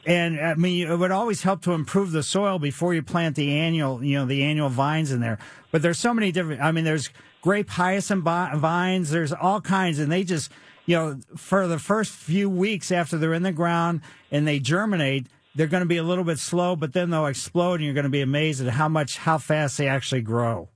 [0.06, 3.58] And I mean, it would always help to improve the soil before you plant the
[3.58, 5.38] annual, you know, the annual vines in there.
[5.70, 6.60] But there's so many different.
[6.60, 7.10] I mean, there's
[7.40, 9.10] grape hyacinth vines.
[9.10, 10.50] There's all kinds, and they just,
[10.86, 15.26] you know, for the first few weeks after they're in the ground and they germinate,
[15.54, 18.04] they're going to be a little bit slow, but then they'll explode, and you're going
[18.04, 20.68] to be amazed at how much, how fast they actually grow.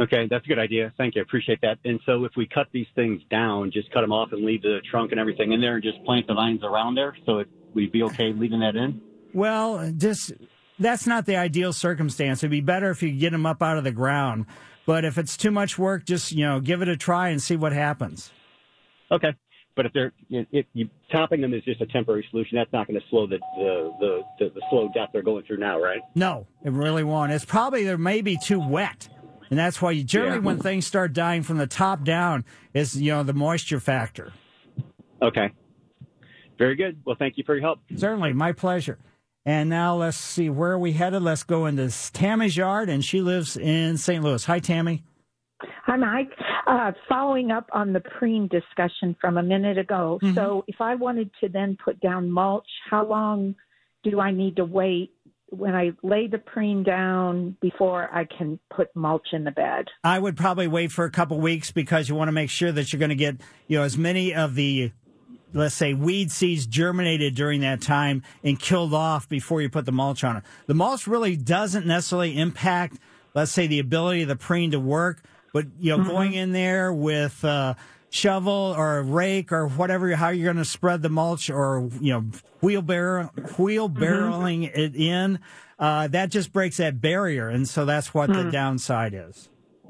[0.00, 0.92] Okay, that's a good idea.
[0.96, 1.20] Thank you.
[1.20, 1.78] I appreciate that.
[1.84, 4.80] And so if we cut these things down, just cut them off and leave the
[4.90, 7.92] trunk and everything in there and just plant the vines around there, so it, we'd
[7.92, 9.00] be okay leaving that in?
[9.34, 10.32] Well, just
[10.78, 12.40] that's not the ideal circumstance.
[12.42, 14.46] It'd be better if you get them up out of the ground.
[14.84, 17.56] But if it's too much work, just you know, give it a try and see
[17.56, 18.30] what happens.
[19.10, 19.32] Okay.
[19.74, 23.00] But if they're if you topping them is just a temporary solution, that's not going
[23.00, 26.00] to slow the the, the the the slow death they're going through now, right?
[26.14, 27.32] No, it really won't.
[27.32, 29.08] It's probably there may be too wet,
[29.48, 30.42] and that's why you generally Yeah.
[30.42, 32.44] when things start dying from the top down
[32.74, 34.32] is you know the moisture factor.
[35.22, 35.50] Okay.
[36.58, 37.02] Very good.
[37.04, 37.80] Well, thank you for your help.
[37.96, 38.98] Certainly, my pleasure.
[39.44, 41.22] And now let's see where are we headed.
[41.22, 44.22] Let's go into Tammy's yard, and she lives in St.
[44.22, 44.44] Louis.
[44.44, 45.02] Hi, Tammy.
[45.84, 46.30] Hi, Mike.
[46.66, 50.20] Uh, following up on the preen discussion from a minute ago.
[50.22, 50.34] Mm-hmm.
[50.34, 53.56] So, if I wanted to then put down mulch, how long
[54.04, 55.12] do I need to wait
[55.50, 59.86] when I lay the preen down before I can put mulch in the bed?
[60.02, 62.92] I would probably wait for a couple weeks because you want to make sure that
[62.92, 63.36] you're going to get,
[63.66, 64.92] you know, as many of the,
[65.52, 69.92] let's say, weed seeds germinated during that time and killed off before you put the
[69.92, 70.42] mulch on it.
[70.66, 72.98] The mulch really doesn't necessarily impact,
[73.34, 75.22] let's say, the ability of the preen to work,
[75.52, 77.74] but, you know, going in there with, uh,
[78.10, 82.12] shovel or a rake or whatever how you're going to spread the mulch or you
[82.12, 82.22] know
[82.60, 85.38] wheelbarrow wheelbarrowing it in
[85.78, 88.52] uh, that just breaks that barrier and so that's what the Mhm.
[88.52, 89.48] downside is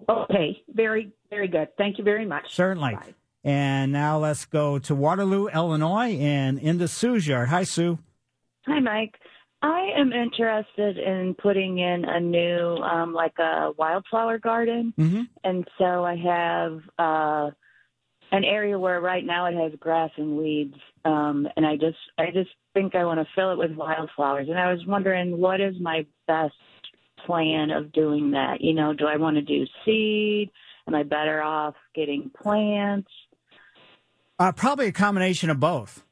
[0.08, 1.68] Okay, very, very good.
[1.76, 2.54] Thank you very much.
[2.54, 2.96] Certainly.
[3.44, 7.48] And now let's go to Waterloo, Illinois, and into Sue's yard.
[7.48, 7.98] Hi, Sue.
[8.66, 9.14] Hi, Mike.
[9.62, 15.22] I am interested in putting in a new, um, like a wildflower garden, Mm-hmm.
[15.44, 17.50] and so I have uh,
[18.32, 20.74] an area where right now it has grass and weeds,
[21.04, 24.58] um, and I just, I just think I want to fill it with wildflowers, and
[24.58, 26.54] I was wondering what is my best
[27.24, 28.60] plan of doing that?
[28.60, 30.50] You know, do I want to do seed?
[30.88, 33.10] Am I better off getting plants?
[34.42, 36.02] Uh, probably a combination of both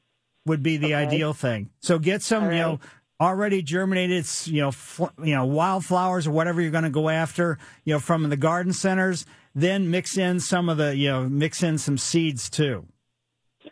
[0.45, 1.69] would be the ideal thing.
[1.81, 2.79] So get some, you know,
[3.19, 7.57] already germinated, you know, fl- you know, wildflowers or whatever you're going to go after,
[7.83, 9.25] you know, from the garden centers.
[9.53, 12.85] Then mix in some of the, you know, mix in some seeds too.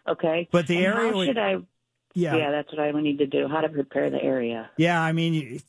[0.05, 0.49] Okay.
[0.51, 1.55] But the And area How should I?
[2.13, 2.35] Yeah.
[2.35, 3.47] Yeah, that's what I would need to do.
[3.47, 4.69] How to prepare the area.
[4.75, 5.61] Yeah, I mean,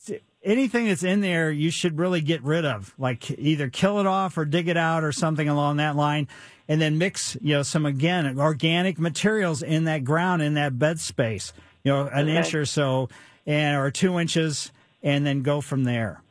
[0.43, 2.93] anything that's in there, you should really get rid of.
[2.97, 6.27] Like either kill it off or dig it out or something along that line,
[6.71, 11.01] and then mix, you know, some again organic materials in that ground in that bed
[11.01, 11.51] space.
[11.83, 12.37] You know, an Okay.
[12.37, 13.09] inch or so,
[13.45, 14.71] and or two inches,
[15.03, 16.21] and then go from there.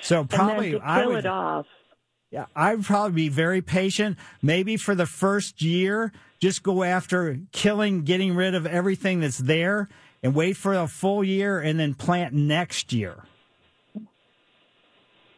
[0.00, 1.18] So probably and then to I would.
[1.18, 1.66] it off.
[2.30, 4.16] Yeah, I would probably be very patient.
[4.40, 9.88] Maybe for the first year, just go after killing, getting rid of everything that's there,
[10.22, 13.24] and wait for a full year, and then plant next year.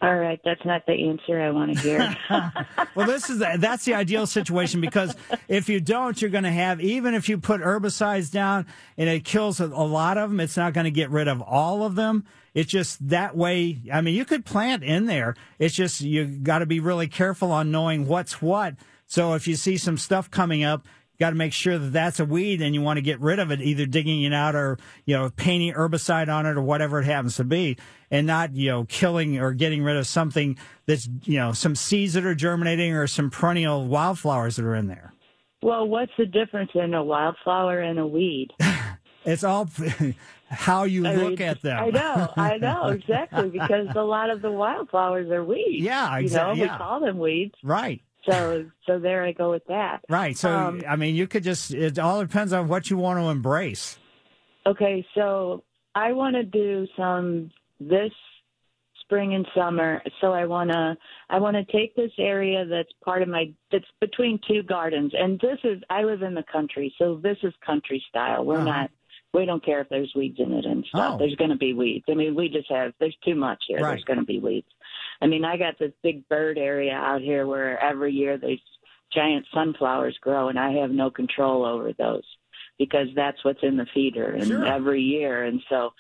[0.03, 2.17] All right, that's not the answer I want to hear.
[2.97, 5.15] well, this is the, that's the ideal situation because
[5.47, 8.67] if you don't, you're going to have even if you put herbicides down
[8.99, 11.41] and it kills a, a lot of them, it's not going to get rid of
[11.41, 12.25] all of them.
[12.53, 13.79] It's just that way.
[13.93, 15.37] I mean, you could plant in there.
[15.61, 18.75] It's just you got to be really careful on knowing what's what.
[19.07, 20.85] So if you see some stuff coming up,
[21.21, 23.51] got to make sure that that's a weed and you want to get rid of
[23.51, 27.05] it, either digging it out or you know painting herbicide on it or whatever it
[27.05, 27.77] happens to be,
[28.11, 32.15] and not you know killing or getting rid of something that's you know some seeds
[32.15, 35.13] that are germinating or some perennial wildflowers that are in there.
[35.63, 38.49] well, what's the difference in a wildflower and a weed?
[39.25, 39.69] It's all
[40.51, 41.79] how you I look mean, at them.
[41.79, 45.85] I know, I know exactly because a lot of the wildflowers are weeds.
[45.85, 46.63] Yeah, You know, yeah.
[46.73, 47.55] we call them weeds.
[47.63, 48.03] Right.
[48.29, 50.01] So, so there I go with that.
[50.09, 50.37] Right.
[50.37, 53.27] So Um, I mean, you could just it all depends on what you want to
[53.29, 53.99] embrace.
[54.67, 57.51] Okay, so I want to do some
[57.81, 58.13] this
[59.01, 60.01] spring and summer.
[60.21, 60.97] So I wanna
[61.29, 65.59] I wanna take this area that's part of my that's between two gardens, and this
[65.65, 68.45] is I live in the country, so this is country style.
[68.45, 68.65] We're Uh-huh.
[68.65, 68.91] not.
[69.35, 71.15] We don't care if there's weeds in it and stuff.
[71.15, 71.19] Oh.
[71.19, 72.05] There's going to be weeds.
[72.11, 72.93] I mean, we just have.
[73.01, 73.79] There's too much here.
[73.79, 73.93] Right.
[73.93, 74.67] There's going to be weeds.
[75.23, 78.59] I mean, I got this big bird area out here where every year these
[79.15, 82.25] giant sunflowers grow, and I have no control over those
[82.77, 84.67] because that's what's in the feeder and Sure.
[84.67, 85.45] every year.
[85.45, 85.91] And so,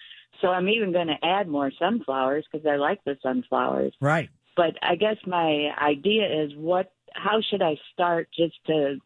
[0.40, 3.94] so I'm even going to add more sunflowers because I like the sunflowers.
[4.00, 4.28] Right.
[4.56, 6.92] But I guess my idea is what?
[7.14, 8.96] How should I start just to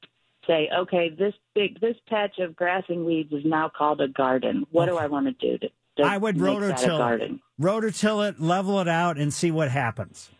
[0.46, 4.64] say, okay, this big this patch of grass and weeds is now called a garden.
[4.70, 5.68] What do I want to do to?
[6.04, 9.70] I would make that a rototill it, rototill it, level it out, and see what
[9.70, 10.30] happens.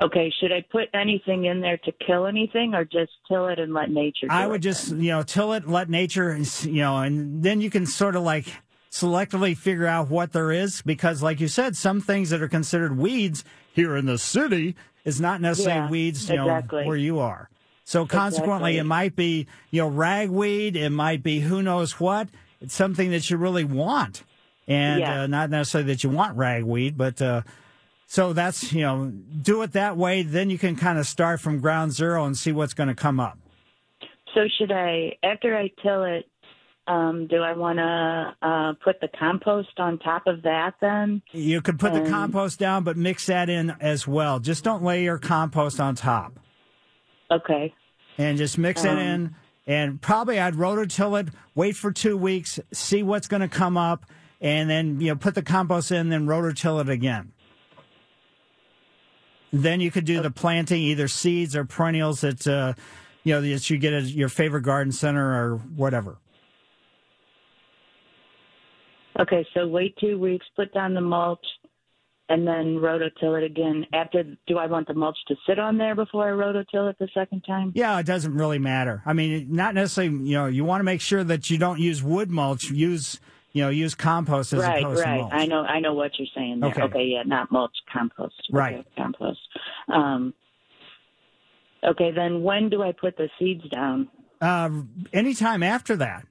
[0.00, 3.74] Okay, should I put anything in there to kill anything, or just till it and
[3.74, 4.26] let nature?
[4.26, 7.68] Do I would just, you know, till it, let nature, you know, and then you
[7.68, 8.46] can sort of like
[8.90, 12.96] selectively figure out what there is because, like you said, some things that are considered
[12.96, 13.44] weeds
[13.74, 16.82] here in the city is not necessarily Yeah, weeds, you exactly.
[16.82, 17.50] know, where you are.
[17.84, 18.78] So consequently, Exactly.
[18.78, 20.76] it might be, you know, ragweed.
[20.76, 22.28] It might be who knows what.
[22.62, 24.22] It's something that you really want,
[24.68, 25.22] and Yeah.
[25.22, 27.20] uh, not necessarily that you want ragweed, but.
[27.22, 27.42] uh
[28.08, 29.10] so that's, you know,
[29.40, 30.20] do it that way.
[30.22, 33.18] Then you can kind of start from ground zero and see what's going to come
[33.18, 33.38] up.
[34.34, 36.28] So should I, after I till it,
[36.86, 41.22] um, do I want to uh, put the compost on top of that then?
[41.32, 44.40] You could put the Um, compost down, but mix that in as well.
[44.40, 46.38] Just don't lay your compost on top.
[47.30, 47.72] Okay.
[48.18, 49.34] And just mix it Um, in.
[49.66, 54.06] And probably I'd rototill it, wait for two weeks, see what's going to come up,
[54.40, 57.32] and then, you know, put the compost in, then rototill it again.
[59.52, 62.74] Then you could do the planting, either seeds or perennials that, uh,
[63.22, 66.16] you know, that you get at your favorite garden center or whatever.
[69.20, 71.46] Okay, so wait two weeks, put down the mulch,
[72.32, 73.84] and then rototill it again.
[73.92, 77.08] After, do I want the mulch to sit on there before I rototill it the
[77.12, 77.72] second time?
[77.74, 79.02] Yeah, it doesn't really matter.
[79.04, 80.16] I mean, not necessarily.
[80.24, 82.70] You know, you want to make sure that you don't use wood mulch.
[82.70, 83.20] Use
[83.52, 85.16] you know, use compost as right, opposed right.
[85.16, 85.32] to mulch.
[85.34, 86.70] I know, I know what you're saying there.
[86.70, 86.82] Okay.
[86.84, 88.34] Okay, yeah, not mulch, compost.
[88.48, 88.86] Okay, Right.
[88.96, 89.40] compost.
[89.92, 90.32] Um,
[91.84, 94.08] okay, then when do I put the seeds down?
[94.40, 94.70] Uh,
[95.12, 96.26] anytime after that,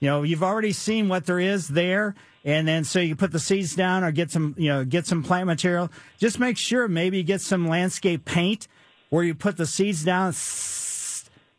[0.00, 2.14] you know, you've already seen what there is there,
[2.44, 5.22] and then so you put the seeds down or get some, you know, get some
[5.22, 5.90] plant material.
[6.18, 8.68] Just make sure maybe you get some landscape paint
[9.08, 10.34] where you put the seeds down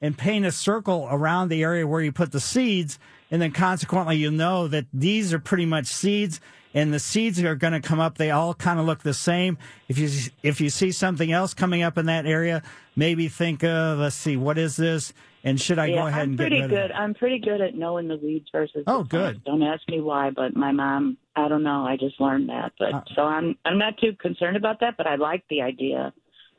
[0.01, 2.99] and paint a circle around the area where you put the seeds,
[3.31, 6.39] and then consequently you know that these are pretty much seeds.
[6.75, 8.17] And the seeds are going to come up.
[8.17, 9.57] They all kind of look the same.
[9.87, 10.09] If you
[10.43, 12.61] if you see something else coming up in that area,
[12.97, 15.13] maybe think, of let's see, what is this?
[15.45, 16.91] And should I yeah, go ahead I'm and get pretty good.
[16.91, 18.83] I'm pretty good at knowing the weeds versus.
[18.87, 19.19] Oh, the good.
[19.19, 19.41] plants.
[19.45, 21.85] Don't ask me why, but my mom, I don't know.
[21.85, 22.71] I just learned that.
[22.79, 23.01] But Uh.
[23.15, 24.97] so I'm I'm not too concerned about that.
[24.97, 26.11] But I like the idea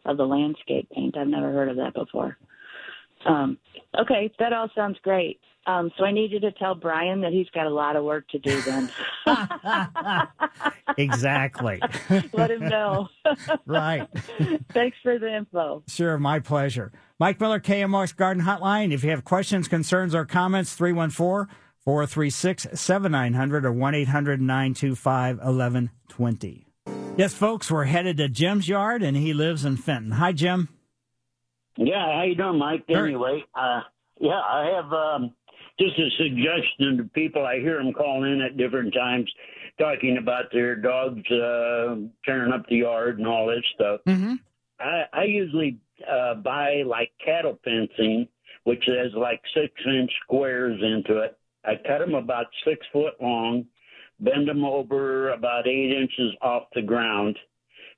[0.04, 1.16] of the landscape paint.
[1.18, 2.38] I've never heard of that before.
[3.26, 3.58] Um,
[4.00, 5.40] okay, that all sounds great.
[5.66, 8.28] Um, so I need you to tell Brian that he's got a lot of work
[8.28, 8.88] to do then.
[10.96, 11.80] exactly.
[12.32, 13.08] Let him know.
[13.66, 14.08] right.
[14.72, 15.82] Thanks for the info.
[15.88, 16.92] Sure, my pleasure.
[17.18, 18.92] Mike Miller, KMOX Garden Hotline.
[18.92, 26.66] If you have questions, concerns, or comments, 314 436 7900 or 1 800 925 1120.
[27.16, 30.10] Yes, folks, we're headed to Jim's yard, and he lives in Fenton.
[30.12, 30.68] Hi, Jim.
[31.78, 32.84] Yeah, how you doing, Mike?
[32.90, 33.80] Anyway, uh,
[34.20, 35.34] yeah, I have um,
[35.80, 37.46] just a suggestion to people.
[37.46, 39.32] I hear them calling in at different times,
[39.78, 44.00] talking about their dogs uh, tearing up the yard and all this stuff.
[44.06, 44.34] Mm-hmm.
[44.78, 45.78] I, I usually
[46.10, 48.28] uh, buy like cattle fencing,
[48.64, 51.36] which has like six inch squares into it.
[51.64, 53.66] I cut them about six foot long,
[54.20, 57.36] bend them over about eight inches off the ground,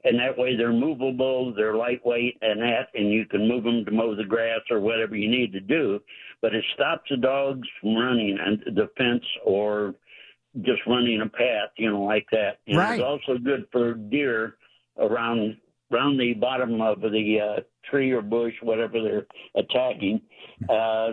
[0.05, 3.91] and that way they're movable, they're lightweight, and that, and you can move them to
[3.91, 6.01] mow the grass or whatever you need to do.
[6.41, 9.95] But it stops the dogs from running and the fence or
[10.63, 12.59] just running a path, you know, like that.
[12.67, 12.99] And Right.
[12.99, 14.57] it's also good for deer
[14.99, 15.57] around
[15.93, 17.61] around the bottom of the uh,
[17.91, 20.21] tree or bush, whatever they're attacking.
[20.69, 21.13] Uh,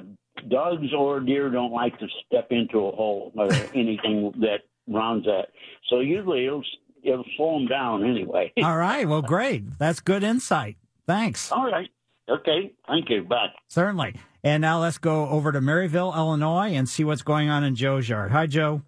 [0.50, 5.48] dogs or deer don't like to step into a hole or anything that rounds that.
[5.90, 6.64] So usually it'll
[7.04, 8.52] it'll slow them down anyway.
[8.64, 9.08] All right.
[9.08, 9.78] Well, great.
[9.80, 10.78] That's good insight.
[11.08, 11.52] Thanks.
[11.52, 11.90] All right.
[12.30, 12.74] Okay.
[12.88, 13.24] Thank you.
[13.24, 13.48] Bye.
[13.68, 14.16] Certainly.
[14.44, 18.08] And now let's go over to Maryville, Illinois, and see what's going on in Joe's
[18.08, 18.32] yard.
[18.32, 18.82] Hi, Joe.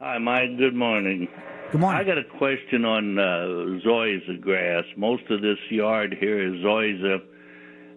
[0.00, 0.58] Hi, Mike.
[0.58, 1.28] Good morning.
[1.72, 2.02] Good morning.
[2.02, 4.84] I got a question on uh, zoysia grass.
[4.94, 7.18] Most of this yard here is zoysia,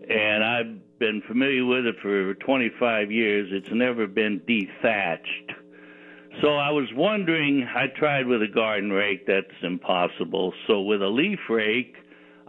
[0.09, 3.49] and I've been familiar with it for 25 years.
[3.51, 5.55] It's never been dethatched.
[6.41, 10.53] So I was wondering, I tried with a garden rake, that's impossible.
[10.67, 11.97] So with a leaf rake,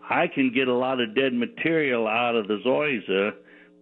[0.08, 3.32] I can get a lot of dead material out of the zoysia.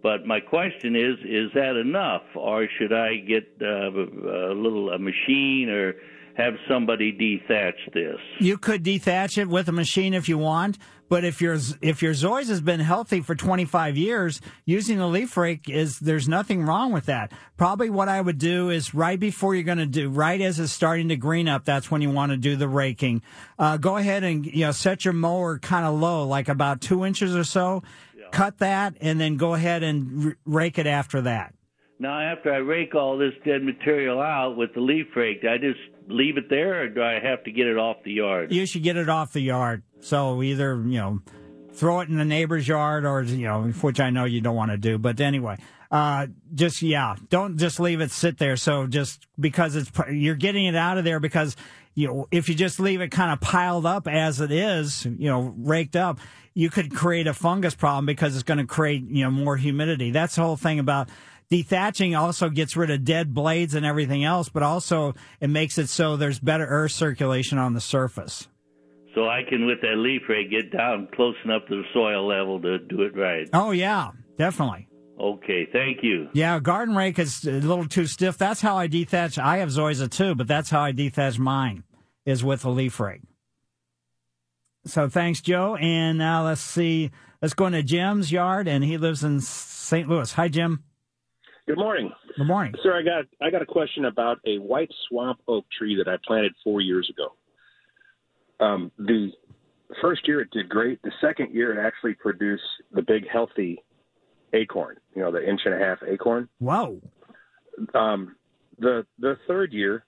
[0.01, 4.97] But my question is, is that enough, or should I get uh, a little a
[4.97, 5.93] machine or
[6.35, 8.17] have somebody dethatch this?
[8.39, 12.13] You could dethatch it with a machine if you want, but if your if your
[12.13, 16.91] zoysia has been healthy for 25 years, using the leaf rake is there's nothing wrong
[16.91, 17.31] with that.
[17.57, 20.71] Probably what I would do is right before you're going to do right as it's
[20.71, 23.21] starting to green up, that's when you want to do the raking.
[23.57, 27.05] Uh, go ahead and you know set your mower kind of low, like about two
[27.05, 27.83] inches or so.
[28.31, 31.53] Cut that, and then go ahead and r- rake it after that.
[31.99, 35.79] Now, after I rake all this dead material out with the leaf rake, I just
[36.07, 38.51] leave it there, or do I have to get it off the yard?
[38.51, 39.83] You should get it off the yard.
[40.01, 41.19] So either, you know,
[41.73, 44.71] throw it in the neighbor's yard or, you know, which I know you don't want
[44.71, 44.97] to do.
[44.97, 45.57] But anyway,
[45.91, 48.55] uh, just, yeah, don't just leave it sit there.
[48.55, 51.55] So just because it's, you're getting it out of there because,
[51.93, 55.29] you know, if you just leave it kind of piled up as it is, you
[55.29, 56.19] know, raked up,
[56.53, 60.11] you could create a fungus problem because it's going to create, you know, more humidity.
[60.11, 61.09] That's the whole thing about
[61.51, 65.89] dethatching also gets rid of dead blades and everything else, but also it makes it
[65.89, 68.47] so there's better air circulation on the surface.
[69.13, 72.61] So I can, with that leaf rake, get down close enough to the soil level
[72.61, 73.47] to do it right.
[73.53, 74.89] Oh, yeah, definitely.
[75.17, 76.27] Okay, thank you.
[76.33, 78.37] Yeah, garden rake is a little too stiff.
[78.37, 79.41] That's how I dethatch.
[79.41, 81.83] I have zoysia too, but that's how I dethatch mine
[82.25, 83.21] is with a leaf rake.
[84.85, 85.77] So thanks, Joe.
[85.77, 87.11] And now let's see.
[87.41, 90.09] Let's go into Jim's yard, and he lives in St.
[90.09, 90.33] Louis.
[90.33, 90.83] Hi, Jim.
[91.67, 92.11] Good morning.
[92.37, 92.75] Good morning.
[92.83, 96.17] Sir, I got I got a question about a white swamp oak tree that I
[96.25, 97.33] planted four years ago.
[98.63, 99.31] Um, the
[100.01, 101.01] first year it did great.
[101.01, 103.83] The second year it actually produced the big healthy
[104.53, 106.47] acorn, you know, the inch and a half acorn.
[106.59, 106.97] Wow.
[107.95, 108.35] Um,
[108.77, 110.05] the the third year,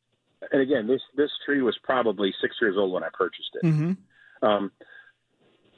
[0.51, 3.65] and again, this this tree was probably six years old when I purchased it.
[3.65, 4.45] Mm-hmm.
[4.47, 4.71] Um,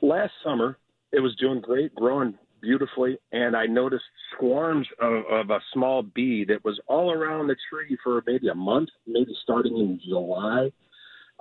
[0.02, 0.78] last summer,
[1.14, 4.04] it was doing great, growing beautifully, and I noticed
[4.38, 8.56] swarms of, of a small bee that was all around the tree for maybe a
[8.56, 10.72] month, maybe starting in July.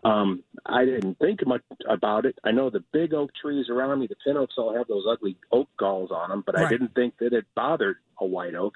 [0.04, 2.38] Um, I didn't think much about it.
[2.44, 5.36] I know the big oak trees around me, the pin oaks, all have those ugly
[5.50, 8.74] oak galls on them, but I didn't think that it bothered a white oak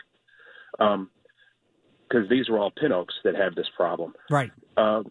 [0.78, 4.14] because these were all pin oaks that have this problem.
[4.31, 4.51] Right.
[4.77, 5.02] Uh,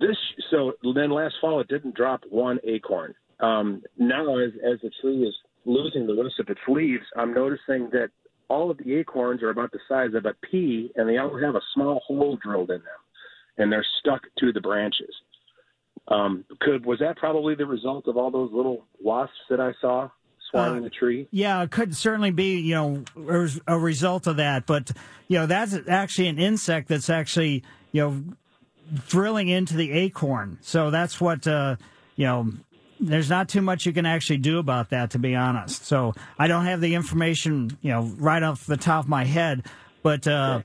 [0.00, 0.16] this
[0.50, 3.14] so then last fall it didn't drop one acorn.
[3.40, 5.34] Um, now as as the tree is
[5.64, 8.10] losing the rest of its leaves, I'm noticing that
[8.48, 11.54] all of the acorns are about the size of a pea, and they all have
[11.54, 13.00] a small hole drilled in them,
[13.58, 15.14] and they're stuck to the branches.
[16.08, 20.10] Um, could was that probably the result of all those little wasps that I saw
[20.50, 21.28] swarming the tree?
[21.30, 23.04] Yeah, it could certainly be, you know,
[23.66, 24.66] a result of that.
[24.66, 24.90] But,
[25.28, 27.62] you know, that's actually an insect that's actually,
[27.92, 28.24] you know,
[29.08, 30.58] drilling into the acorn.
[30.60, 31.76] So that's what, uh,
[32.16, 32.52] you know,
[33.02, 35.84] there's not too much you can actually do about that, to be honest.
[35.84, 39.66] So I don't have the information, you know, right off the top of my head.
[40.02, 40.62] But, uh,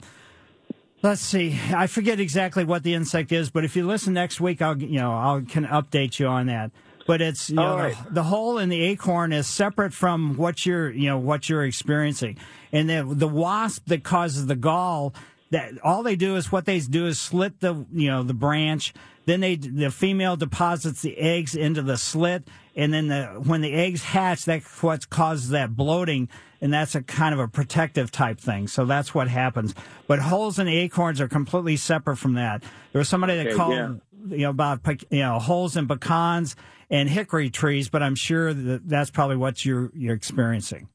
[1.04, 1.58] Let's see.
[1.74, 5.00] I forget exactly what the insect is, but if you listen next week, I'll you
[5.00, 6.72] know I'll can update you on that.
[7.06, 7.98] But it's you know, All the, right.
[8.10, 12.38] the hole in the acorn is separate from what you're you know what you're experiencing,
[12.72, 15.14] and the the wasp that causes the gall.
[15.52, 18.94] That all they do is what they do is slit the you know the branch.
[19.28, 22.48] Then they the female deposits the eggs into the slit,
[22.78, 26.30] and then the when the eggs hatch, that's what causes that bloating,
[26.62, 28.70] and that's a kind of a protective type thing.
[28.70, 29.76] So that's what happens.
[30.08, 32.64] But holes in the acorns are completely separate from that.
[32.94, 33.96] There was somebody that Okay, called yeah.
[34.30, 34.80] you know about
[35.10, 36.56] you know holes in pecans
[36.90, 40.88] and hickory trees, but I'm sure that that's probably what you're you're experiencing.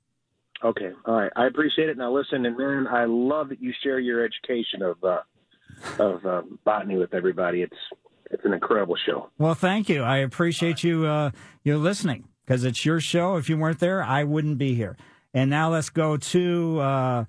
[0.64, 1.32] Okay, all right.
[1.36, 1.98] I appreciate it.
[1.98, 5.18] Now listen, and man, I love that you share your education of uh,
[5.98, 7.60] of uh, botany with everybody.
[7.60, 7.76] It's
[8.32, 9.30] it's an incredible show.
[9.38, 10.02] Well, thank you.
[10.02, 11.30] I appreciate you uh,
[11.62, 13.36] you listening because it's your show.
[13.36, 14.96] If you weren't there, I wouldn't be here.
[15.34, 17.24] And now let's go to uh,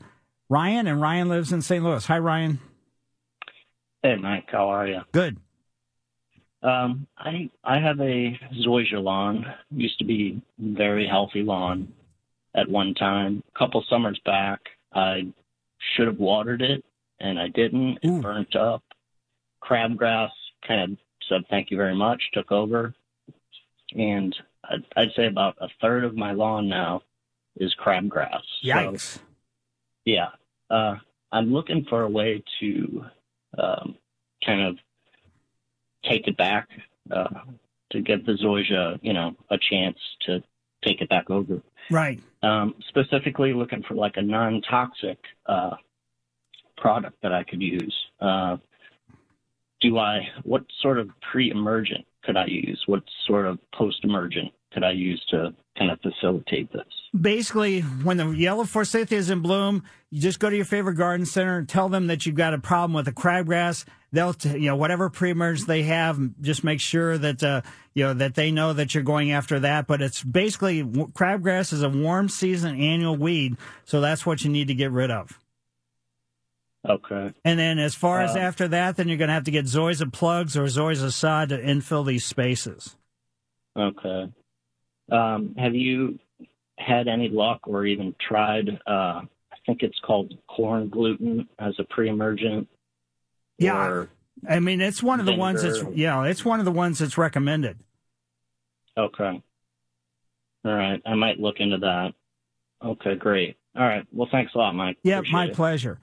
[0.49, 1.83] Ryan, and Ryan lives in St.
[1.83, 2.05] Louis.
[2.05, 2.59] Hi, Ryan.
[4.01, 5.01] Hey, Mike, how are you?
[5.11, 5.37] Good.
[6.61, 9.45] Um, I I have a zoysia lawn.
[9.71, 11.91] Used to be very healthy lawn
[12.55, 13.43] at one time.
[13.53, 14.61] A couple summers back,
[14.93, 15.27] I
[15.95, 16.83] should have watered it,
[17.19, 17.99] and I didn't.
[18.01, 18.83] It burnt up.
[19.61, 20.29] Crabgrass
[20.67, 20.97] kind of
[21.29, 22.93] said thank you very much, took over,
[23.95, 24.35] and
[24.69, 27.01] I'd, I'd say about a third of my lawn now
[27.57, 28.41] is crabgrass.
[28.61, 29.19] So- Yikes.
[30.05, 30.29] yeah.
[30.69, 30.95] Uh,
[31.31, 33.05] I'm looking for a way to
[33.57, 33.95] um,
[34.45, 34.77] kind of
[36.03, 36.67] take it back
[37.11, 37.27] uh,
[37.91, 40.43] to give the zoysia, you know, a chance to
[40.83, 41.61] take it back over.
[41.89, 42.19] Right.
[42.41, 45.75] Um, specifically, looking for like a non-toxic uh,
[46.77, 47.95] product that I could use.
[48.19, 48.57] Uh,
[49.83, 50.21] do I?
[50.43, 52.81] What sort of pre-emergent could I use?
[52.87, 56.81] What sort of post-emergent could I use to kind of facilitate this?
[57.19, 61.25] Basically, when the yellow forsythia is in bloom, you just go to your favorite garden
[61.25, 63.85] center and tell them that you've got a problem with the crabgrass.
[64.11, 67.61] They'll, you know, whatever pre-emergence they have, just make sure that, uh,
[67.93, 69.85] you know, that they know that you're going after that.
[69.85, 74.69] But it's basically crabgrass is a warm season annual weed, so that's what you need
[74.69, 75.39] to get rid of.
[76.87, 77.33] Okay.
[77.45, 79.65] And then as far as Uh, after that, then you're going to have to get
[79.65, 82.97] zoysia plugs or zoysia sod to infill these spaces.
[83.77, 84.29] Okay.
[85.11, 86.19] Um, have you
[86.77, 88.69] had any luck or even tried?
[88.85, 92.67] Uh, I think it's called corn gluten as a pre-emergent.
[93.57, 94.05] Yeah.
[94.49, 97.17] I mean, it's one of the ones that's, yeah, it's one of the ones that's
[97.17, 97.77] recommended.
[98.97, 99.41] okay.
[100.65, 101.01] All right.
[101.05, 102.13] I might look into that.
[102.83, 103.57] Okay, great.
[103.75, 104.05] All right.
[104.11, 104.97] Well, thanks a lot, Mike.
[105.03, 105.53] Yeah, Appreciate my it.
[105.53, 105.99] pleasure.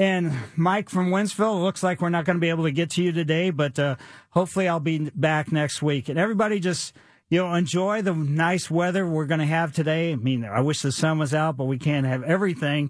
[0.00, 2.88] And Mike from Wentzville, it looks like we're not going to be able to get
[2.92, 3.96] to you today, but uh,
[4.30, 6.08] hopefully I'll be back next week.
[6.08, 6.94] And everybody just,
[7.28, 10.12] you know, enjoy the nice weather we're going to have today.
[10.12, 12.88] I mean, I wish the sun was out, but we can't have everything.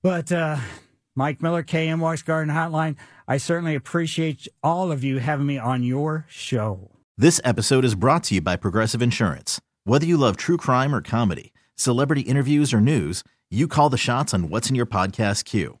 [0.00, 0.58] But uh,
[1.16, 2.94] Mike Miller, KMOX Garden Hotline,
[3.26, 6.92] I certainly appreciate all of you having me on your show.
[7.18, 9.60] This episode is brought to you by Progressive Insurance.
[9.82, 14.32] Whether you love true crime or comedy, celebrity interviews or news, you call the shots
[14.32, 15.80] on what's in your podcast queue.